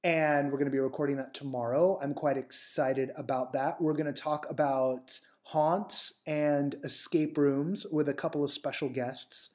[0.03, 1.97] and we're going to be recording that tomorrow.
[1.99, 3.81] I'm quite excited about that.
[3.81, 9.51] We're going to talk about haunts and escape rooms with a couple of special guests.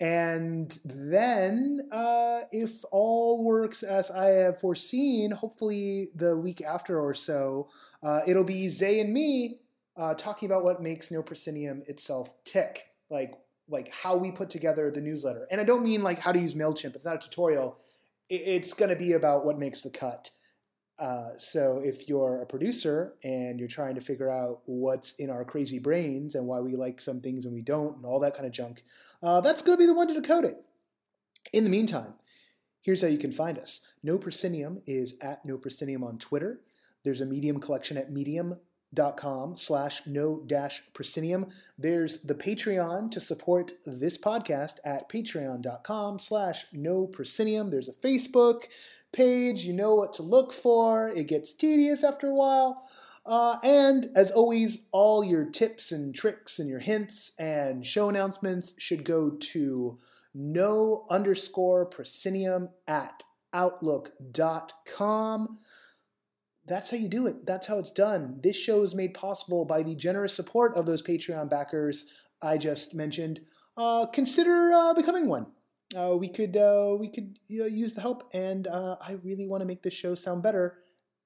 [0.00, 7.14] And then, uh, if all works as I have foreseen, hopefully the week after or
[7.14, 7.68] so,
[8.02, 9.60] uh, it'll be Zay and me
[9.96, 13.34] uh, talking about what makes No Proscenium itself tick, like
[13.68, 15.46] like how we put together the newsletter.
[15.50, 16.94] And I don't mean like how to use Mailchimp.
[16.94, 17.78] It's not a tutorial.
[18.28, 20.30] It's going to be about what makes the cut.
[20.98, 25.44] Uh, so if you're a producer and you're trying to figure out what's in our
[25.44, 28.46] crazy brains and why we like some things and we don't and all that kind
[28.46, 28.84] of junk,
[29.22, 30.62] uh, that's going to be the one to decode it.
[31.52, 32.14] In the meantime,
[32.82, 33.80] here's how you can find us.
[34.02, 36.60] No Proscenium is at No Proscenium on Twitter.
[37.04, 41.48] There's a Medium collection at medium.com slash no dash proscenium.
[41.76, 47.70] There's the Patreon to support this podcast at patreon.com slash no proscenium.
[47.70, 48.64] There's a Facebook
[49.12, 49.64] page.
[49.64, 51.08] You know what to look for.
[51.08, 52.88] It gets tedious after a while.
[53.24, 58.74] Uh, and as always, all your tips and tricks and your hints and show announcements
[58.78, 59.98] should go to
[60.34, 65.58] no underscore proscenium at outlook.com.
[66.64, 67.46] That's how you do it.
[67.46, 68.38] That's how it's done.
[68.42, 72.06] This show is made possible by the generous support of those Patreon backers
[72.42, 73.40] I just mentioned.
[73.76, 75.46] Uh, consider uh, becoming one.
[75.94, 79.66] Uh, we could uh, we could use the help, and uh, I really want to
[79.66, 80.78] make this show sound better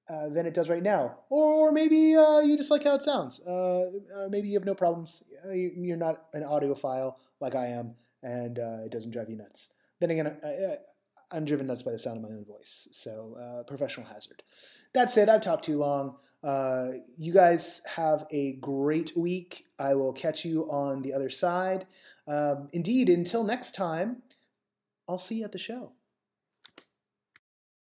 [0.09, 1.19] uh, than it does right now.
[1.29, 3.45] Or, maybe uh, you just like how it sounds.
[3.45, 3.91] Uh,
[4.29, 5.23] maybe you have no problems.
[5.53, 9.73] You're not an audiophile like I am, and it doesn't drive you nuts.
[9.99, 14.07] Then again, I, am driven nuts by the sound of my own voice, so professional
[14.07, 14.43] hazard.
[14.93, 16.15] That said, I've talked too long.
[17.17, 19.65] you guys have a great week.
[19.79, 21.85] I will catch you on the other side.
[22.27, 24.21] Um, indeed, until next time,
[25.07, 25.93] I'll see you at the show.